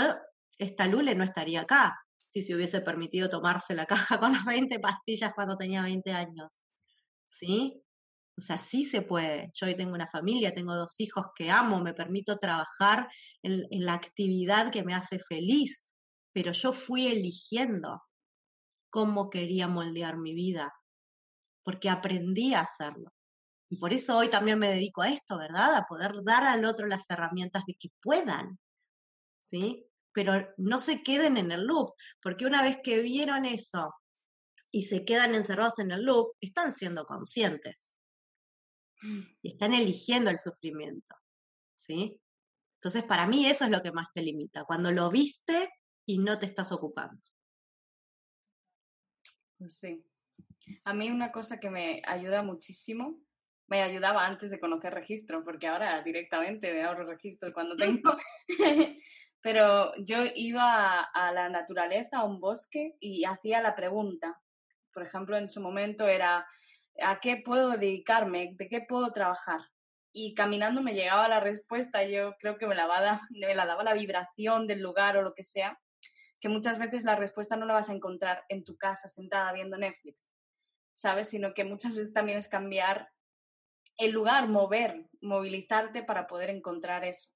[0.58, 1.98] esta Lule no estaría acá
[2.34, 3.86] si se hubiese permitido tomarse la
[4.18, 6.66] caja con las 20 pastillas cuando tenía 20 años.
[7.30, 7.83] ¿Sí?
[8.38, 9.52] O sea, sí se puede.
[9.54, 13.08] Yo hoy tengo una familia, tengo dos hijos que amo, me permito trabajar
[13.44, 15.86] en, la actividad que me hace feliz,
[16.34, 18.02] pero yo fui eligiendo
[18.90, 20.74] cómo quería moldear mi vida,
[21.64, 23.14] porque aprendí a hacerlo.
[23.70, 25.76] Y por eso hoy también me dedico a esto, ¿verdad?
[25.76, 28.60] A poder dar al otro las herramientas de que puedan,
[29.40, 29.86] ¿sí?
[30.12, 33.94] Pero no se queden en el loop, porque una vez que vieron eso
[34.72, 37.98] y se quedan encerrados en el loop, están siendo conscientes
[39.42, 41.16] y están eligiendo el sufrimiento,
[41.76, 42.20] ¿sí?
[42.76, 45.70] Entonces, para mí eso es lo que más te limita, cuando lo viste
[46.06, 47.22] y no te estás ocupando.
[49.58, 50.04] Pues sí.
[50.84, 53.22] A mí una cosa que me ayuda muchísimo,
[53.68, 58.18] me ayudaba antes de conocer registro, porque ahora directamente me abro registro cuando tengo.
[59.42, 64.40] Pero yo iba a la naturaleza, a un bosque, y hacía la pregunta.
[64.94, 66.46] Por ejemplo, en su momento era,
[67.02, 69.62] a qué puedo dedicarme, de qué puedo trabajar.
[70.12, 73.94] Y caminando me llegaba la respuesta, yo creo que me la, me la daba la
[73.94, 75.80] vibración del lugar o lo que sea,
[76.40, 79.78] que muchas veces la respuesta no la vas a encontrar en tu casa sentada viendo
[79.78, 80.34] Netflix,
[80.94, 81.30] ¿sabes?
[81.30, 83.10] Sino que muchas veces también es cambiar
[83.98, 87.30] el lugar, mover, movilizarte para poder encontrar eso.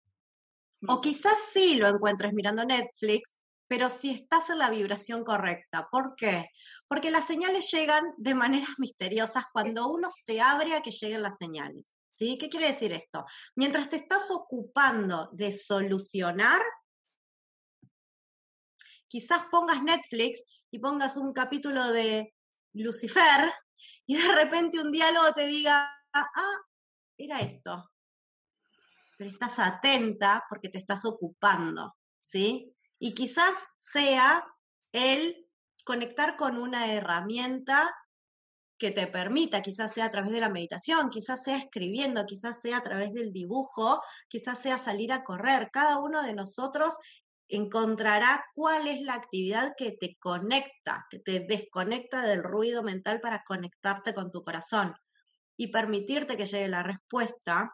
[0.88, 5.88] O quizás sí lo encuentres mirando Netflix, pero si estás en la vibración correcta.
[5.92, 6.50] ¿Por qué?
[6.88, 11.38] Porque las señales llegan de maneras misteriosas cuando uno se abre a que lleguen las
[11.38, 11.96] señales.
[12.14, 12.38] ¿Sí?
[12.40, 13.26] ¿Qué quiere decir esto?
[13.56, 16.60] Mientras te estás ocupando de solucionar,
[19.08, 22.34] quizás pongas Netflix y pongas un capítulo de
[22.74, 23.54] Lucifer
[24.08, 26.58] y de repente un diálogo te diga, ah,
[27.18, 27.92] era esto.
[29.16, 32.76] Pero estás atenta porque te estás ocupando, ¿sí?
[33.00, 34.46] Y quizás sea
[34.92, 35.48] el
[35.84, 37.94] conectar con una herramienta
[38.78, 42.78] que te permita, quizás sea a través de la meditación, quizás sea escribiendo, quizás sea
[42.78, 45.70] a través del dibujo, quizás sea salir a correr.
[45.72, 46.98] Cada uno de nosotros
[47.48, 53.44] encontrará cuál es la actividad que te conecta, que te desconecta del ruido mental para
[53.44, 54.94] conectarte con tu corazón
[55.56, 57.74] y permitirte que llegue la respuesta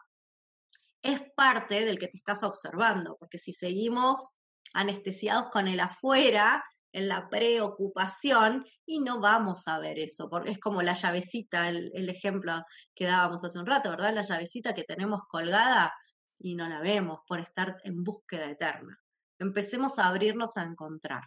[1.01, 4.37] es parte del que te estás observando, porque si seguimos
[4.73, 10.59] anestesiados con el afuera, en la preocupación, y no vamos a ver eso, porque es
[10.59, 12.63] como la llavecita, el, el ejemplo
[12.93, 14.13] que dábamos hace un rato, ¿verdad?
[14.13, 15.91] La llavecita que tenemos colgada
[16.37, 18.99] y no la vemos por estar en búsqueda eterna.
[19.39, 21.23] Empecemos a abrirnos a encontrar.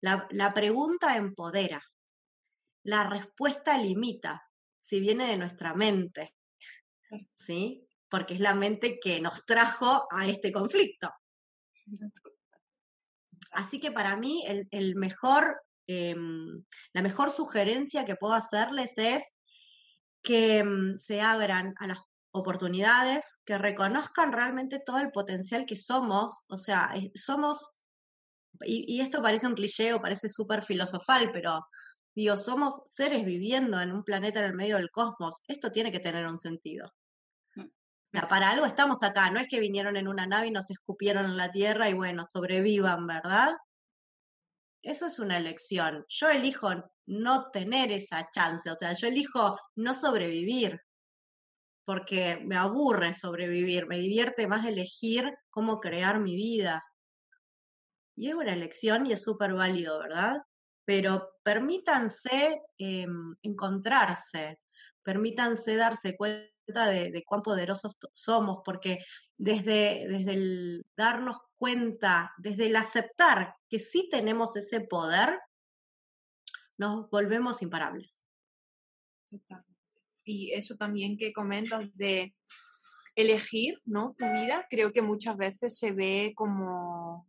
[0.00, 1.82] La, la pregunta empodera,
[2.84, 4.44] la respuesta limita,
[4.78, 6.36] si viene de nuestra mente,
[7.32, 7.84] ¿sí?
[8.08, 11.10] Porque es la mente que nos trajo a este conflicto.
[13.52, 19.22] Así que para mí el, el mejor, em, la mejor sugerencia que puedo hacerles es
[20.22, 21.98] que em, se abran a las
[22.32, 27.80] oportunidades, que reconozcan realmente todo el potencial que somos, o sea, somos,
[28.64, 31.66] y, y esto parece un cliché o parece súper filosofal, pero
[32.14, 36.00] digo, somos seres viviendo en un planeta en el medio del cosmos, esto tiene que
[36.00, 36.92] tener un sentido.
[38.10, 41.36] Para algo estamos acá, no es que vinieron en una nave y nos escupieron en
[41.36, 43.54] la Tierra y bueno, sobrevivan, ¿verdad?
[44.82, 46.06] Eso es una elección.
[46.08, 46.70] Yo elijo
[47.06, 50.80] no tener esa chance, o sea, yo elijo no sobrevivir,
[51.84, 56.82] porque me aburre sobrevivir, me divierte más elegir cómo crear mi vida.
[58.16, 60.38] Y es una elección y es súper válido, ¿verdad?
[60.86, 64.60] Pero permítanse em, encontrarse,
[65.02, 68.98] permítanse darse cuenta de, cuán poderosos somos, porque
[69.36, 75.38] desde, desde el darnos cuenta, desde el aceptar que sí tenemos ese poder,
[76.76, 78.28] nos volvemos imparables.
[80.24, 82.34] Y eso también que comentas de
[83.14, 84.14] elegir ¿no?
[84.16, 87.26] tu vida, creo que muchas veces se ve como,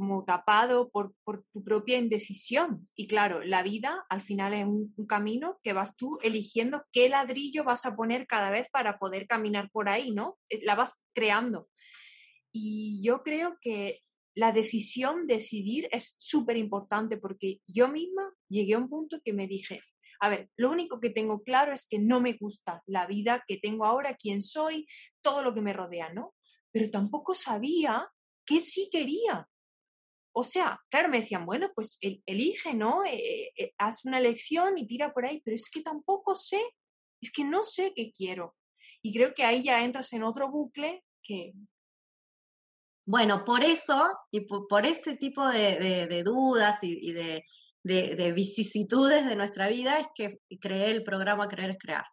[0.00, 2.88] como tapado por, por, tu propia indecisión.
[2.96, 7.64] Y claro, la vida al final es un, camino que vas tú eligiendo qué ladrillo
[7.64, 10.38] vas a poner cada vez para poder caminar por ahí, ¿no?
[10.62, 11.68] La vas creando.
[12.50, 14.00] Y yo creo que
[14.34, 19.46] la decisión, decidir, es súper importante porque yo misma llegué a un punto que me
[19.46, 19.82] dije,
[20.18, 23.58] a ver, lo único que tengo claro es que no me gusta la vida que
[23.58, 24.86] tengo ahora, quién soy,
[25.20, 26.34] todo lo que me rodea, ¿no?
[26.72, 28.08] Pero tampoco sabía
[28.46, 29.46] qué sí quería.
[30.32, 33.04] O sea, claro, me decían, bueno, pues elige, ¿no?
[33.04, 36.60] Eh, eh, haz una elección y tira por ahí, pero es que tampoco sé,
[37.20, 38.56] es que no sé qué quiero.
[39.02, 41.52] Y creo que ahí ya entras en otro bucle que...
[43.06, 47.42] Bueno, por eso y por, ese tipo de, dudas y de,
[47.82, 52.04] de, vicisitudes de nuestra vida es que creé el programa Creer es Crear.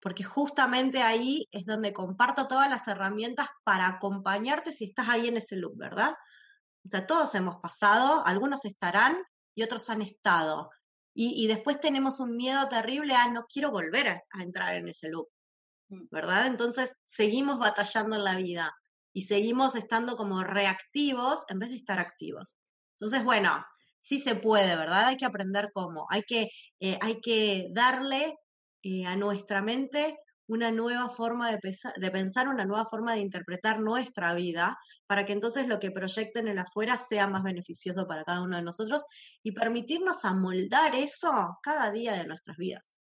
[0.00, 5.36] Porque justamente ahí es donde comparto todas las herramientas para acompañarte si estás ahí en
[5.36, 6.14] ese loop, ¿verdad?
[6.86, 9.16] O sea, todos hemos pasado, algunos estarán
[9.56, 10.70] y otros han estado.
[11.18, 15.08] Y, después tenemos un miedo terrible a no quiero volver a, a entrar en ese
[15.08, 15.26] loop,
[15.88, 16.08] mm.
[16.10, 16.46] ¿verdad?
[16.46, 18.72] Entonces seguimos batallando en la vida
[19.12, 22.54] y seguimos estando como reactivos en vez de estar activos.
[22.92, 23.64] Entonces, bueno,
[24.00, 25.06] sí se puede, ¿verdad?
[25.06, 26.06] Hay que aprender cómo.
[26.10, 28.38] Hay que, eh, hay que darle
[28.84, 30.18] eh, a nuestra mente
[30.48, 31.58] una nueva forma de,
[31.96, 36.40] de, pensar, una nueva forma de interpretar nuestra vida, para que entonces lo que proyecte
[36.40, 39.04] en el afuera sea más beneficioso para cada uno de nosotros
[39.42, 42.98] y permitirnos amoldar eso cada día de nuestras vidas.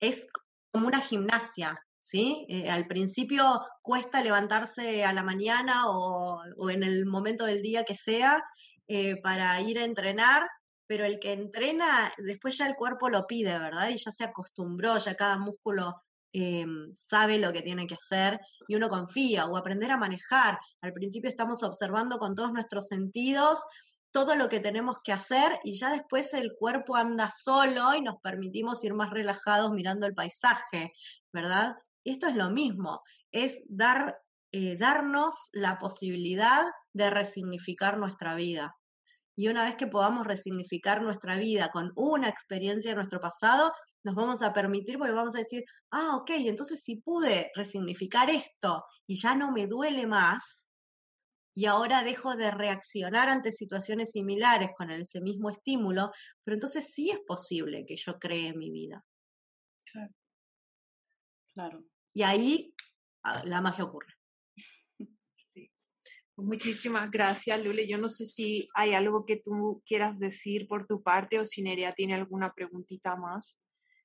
[0.00, 0.26] Es
[0.72, 2.46] como una gimnasia, ¿sí?
[2.48, 7.84] Eh, al principio cuesta levantarse a la mañana o, o, en el momento del día
[7.84, 8.42] que sea
[8.86, 10.48] eh, para ir a entrenar,
[10.88, 13.90] pero el que entrena, después ya el cuerpo lo pide, ¿verdad?
[13.90, 18.74] Y ya se acostumbró, ya cada músculo eh, sabe lo que tiene que hacer y
[18.74, 20.58] uno confía o aprender a manejar.
[20.80, 23.64] Al principio estamos observando con todos nuestros sentidos
[24.10, 28.16] todo lo que tenemos que hacer y ya después el cuerpo anda solo y nos
[28.22, 30.92] permitimos ir más relajados mirando el paisaje,
[31.32, 31.76] ¿verdad?
[32.04, 34.18] Y esto es lo mismo, es dar,
[34.52, 38.74] eh, darnos la posibilidad de resignificar nuestra vida.
[39.38, 43.72] Y una vez que podamos resignificar nuestra vida con una experiencia de nuestro pasado,
[44.02, 45.62] nos vamos a permitir, porque vamos a decir,
[45.92, 50.72] ah, ok, entonces si pude resignificar esto y ya no me duele más,
[51.54, 56.10] y ahora dejo de reaccionar ante situaciones similares con ese mismo estímulo,
[56.42, 59.04] pero entonces sí es posible que yo cree mi vida.
[59.84, 60.14] Claro.
[61.54, 61.84] Claro.
[62.12, 62.74] Y ahí
[63.22, 64.17] ah, la magia ocurre.
[66.38, 67.88] Pues muchísimas gracias, Lule.
[67.88, 71.62] Yo no sé si hay algo que tú quieras decir por tu parte o si
[71.62, 73.58] Nerea tiene alguna preguntita más.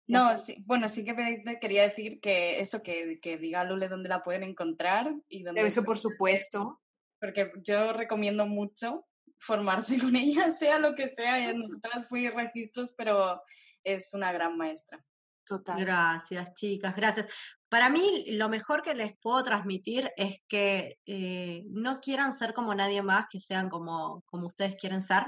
[0.07, 1.13] No, sí, bueno, sí que
[1.61, 5.63] quería decir que eso, que, que diga Lule dónde la pueden encontrar y dónde...
[5.63, 6.81] Eso, por supuesto.
[7.21, 9.05] Porque yo recomiendo mucho
[9.37, 11.37] formarse con ella, sea lo que sea.
[11.53, 13.43] Nosotras fui registros, pero
[13.83, 15.05] es una gran maestra.
[15.45, 15.79] Total.
[15.79, 17.27] Gracias, chicas, gracias.
[17.73, 22.75] Para mí, lo mejor que les puedo transmitir es que eh, no quieran ser como
[22.75, 25.23] nadie más, que sean como, como ustedes quieren ser,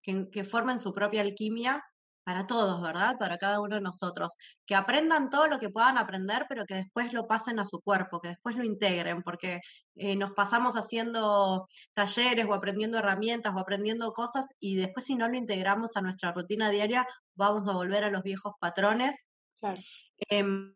[0.00, 1.84] que, formen su propia alquimia
[2.24, 3.18] para todos, ¿verdad?
[3.18, 4.32] Para cada uno de nosotros.
[4.64, 8.22] Que aprendan todo lo que puedan aprender, pero que después lo pasen a su cuerpo,
[8.22, 9.60] que después lo integren, porque
[9.94, 15.28] eh, nos pasamos haciendo talleres o aprendiendo herramientas o aprendiendo cosas y después si no
[15.28, 19.26] lo integramos a nuestra rutina diaria, vamos a volver a los viejos patrones.
[19.60, 19.78] Claro.
[20.28, 20.74] Em,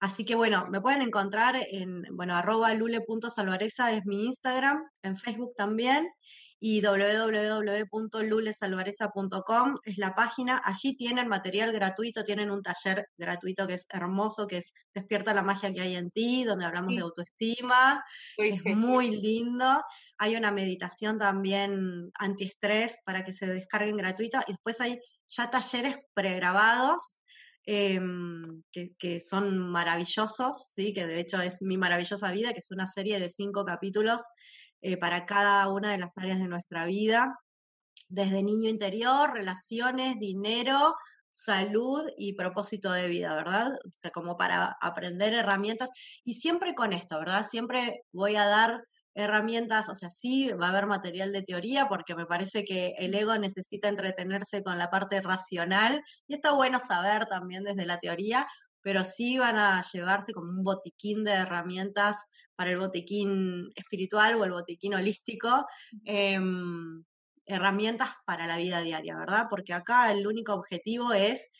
[0.00, 5.52] Así que bueno, me pueden encontrar en, bueno, arroba lule.salvareza es mi Instagram, en Facebook
[5.54, 6.08] también,
[6.58, 10.62] y www.lulesalvareza.com es la página.
[10.64, 15.42] Allí tienen material gratuito, tienen un taller gratuito que es hermoso, que es Despierta la
[15.42, 18.02] magia que hay en ti, donde hablamos de autoestima.
[18.38, 19.82] es muy lindo.
[20.16, 25.98] Hay una meditación también antiestrés para que se descarguen gratuita y después hay ya talleres
[26.14, 27.19] pregrabados
[27.72, 30.92] Em, que, son maravillosos, ¿sí?
[30.92, 34.22] que de hecho es Mi Maravillosa Vida, que es una serie de cinco capítulos
[34.82, 37.38] eh, para cada una de las áreas de nuestra vida,
[38.08, 40.96] desde niño interior, relaciones, dinero,
[41.30, 43.68] salud y propósito de vida, ¿verdad?
[43.86, 45.90] O sea, como para aprender herramientas
[46.24, 47.46] y siempre con esto, ¿verdad?
[47.48, 48.82] Siempre voy a dar
[49.14, 53.14] herramientas, o sea, sí va a haber material de teoría porque me parece que el
[53.14, 58.46] ego necesita entretenerse con la parte racional y está bueno saber también desde la teoría,
[58.82, 64.44] pero sí van a llevarse como un botiquín de herramientas para el botiquín espiritual o
[64.44, 65.66] el botiquín holístico,
[66.04, 67.04] em,
[67.46, 69.46] herramientas para la vida diaria, ¿verdad?
[69.50, 71.50] Porque acá el único objetivo es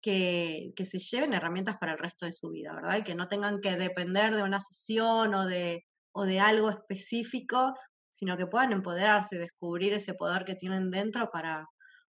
[0.00, 2.98] que, que, se lleven herramientas para el resto de su vida, ¿verdad?
[2.98, 5.84] Y que no tengan que depender de una sesión o de,
[6.20, 7.74] o de algo específico,
[8.12, 11.66] sino que puedan empoderarse, descubrir ese poder que tienen dentro para,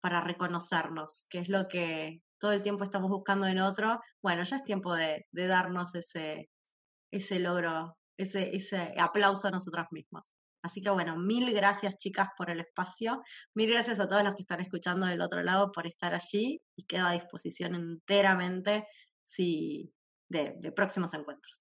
[0.00, 4.00] para reconocernos, que es lo que todo el tiempo estamos buscando en otro.
[4.22, 6.48] Bueno, ya es tiempo de, de darnos ese,
[7.12, 10.32] ese logro, ese, ese aplauso a nosotras mismas.
[10.62, 13.22] Así que bueno, mil gracias chicas por el espacio,
[13.54, 16.84] mil gracias a todos los que están escuchando del otro lado por estar allí y
[16.84, 18.86] quedo a disposición enteramente
[19.22, 19.92] si,
[20.30, 21.59] de, de próximos encuentros.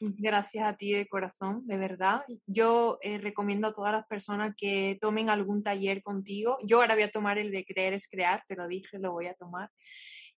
[0.00, 2.22] Gracias a ti de corazón, de verdad.
[2.46, 6.58] Yo eh, recomiendo a todas las personas que tomen algún taller contigo.
[6.64, 9.26] Yo ahora voy a tomar el de creer es crear, te lo dije, lo voy
[9.26, 9.70] a tomar.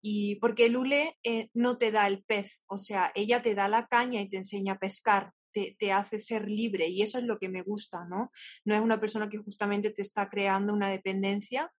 [0.01, 3.87] Y porque Lule eh, no te da el pez, o sea, ella te da la
[3.87, 7.37] caña y te enseña a pescar, te, te, hace ser libre y eso es lo
[7.37, 8.31] que me gusta, ¿no?
[8.63, 11.69] No es una persona que justamente te está creando una dependencia,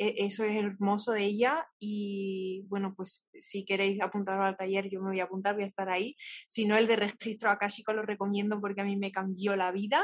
[0.00, 5.10] eso es hermoso de ella y bueno, pues si queréis apuntaros al taller, yo me
[5.10, 6.16] voy a apuntar, voy a estar ahí.
[6.46, 10.02] Si no, el de registro Akashico lo recomiendo porque a mí me cambió la vida.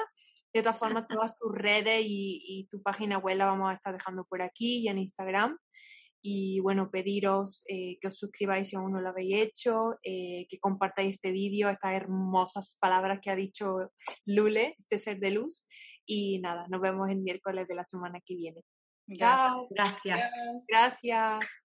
[0.52, 4.24] De todas formas, todas tus redes y, tu página web la vamos a estar dejando
[4.24, 5.56] por aquí y en Instagram.
[6.22, 10.58] Y bueno, pediros eh, que os suscribáis si aún no lo habéis hecho, eh, que
[10.58, 13.92] compartáis este vídeo, estas hermosas palabras que ha dicho
[14.26, 15.66] Lule, este ser de luz.
[16.04, 18.60] Y nada, nos vemos el miércoles de la semana que viene.
[19.14, 19.68] Chao.
[19.70, 20.20] Gracias.
[20.68, 21.62] Gracias.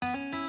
[0.00, 0.41] Gracias.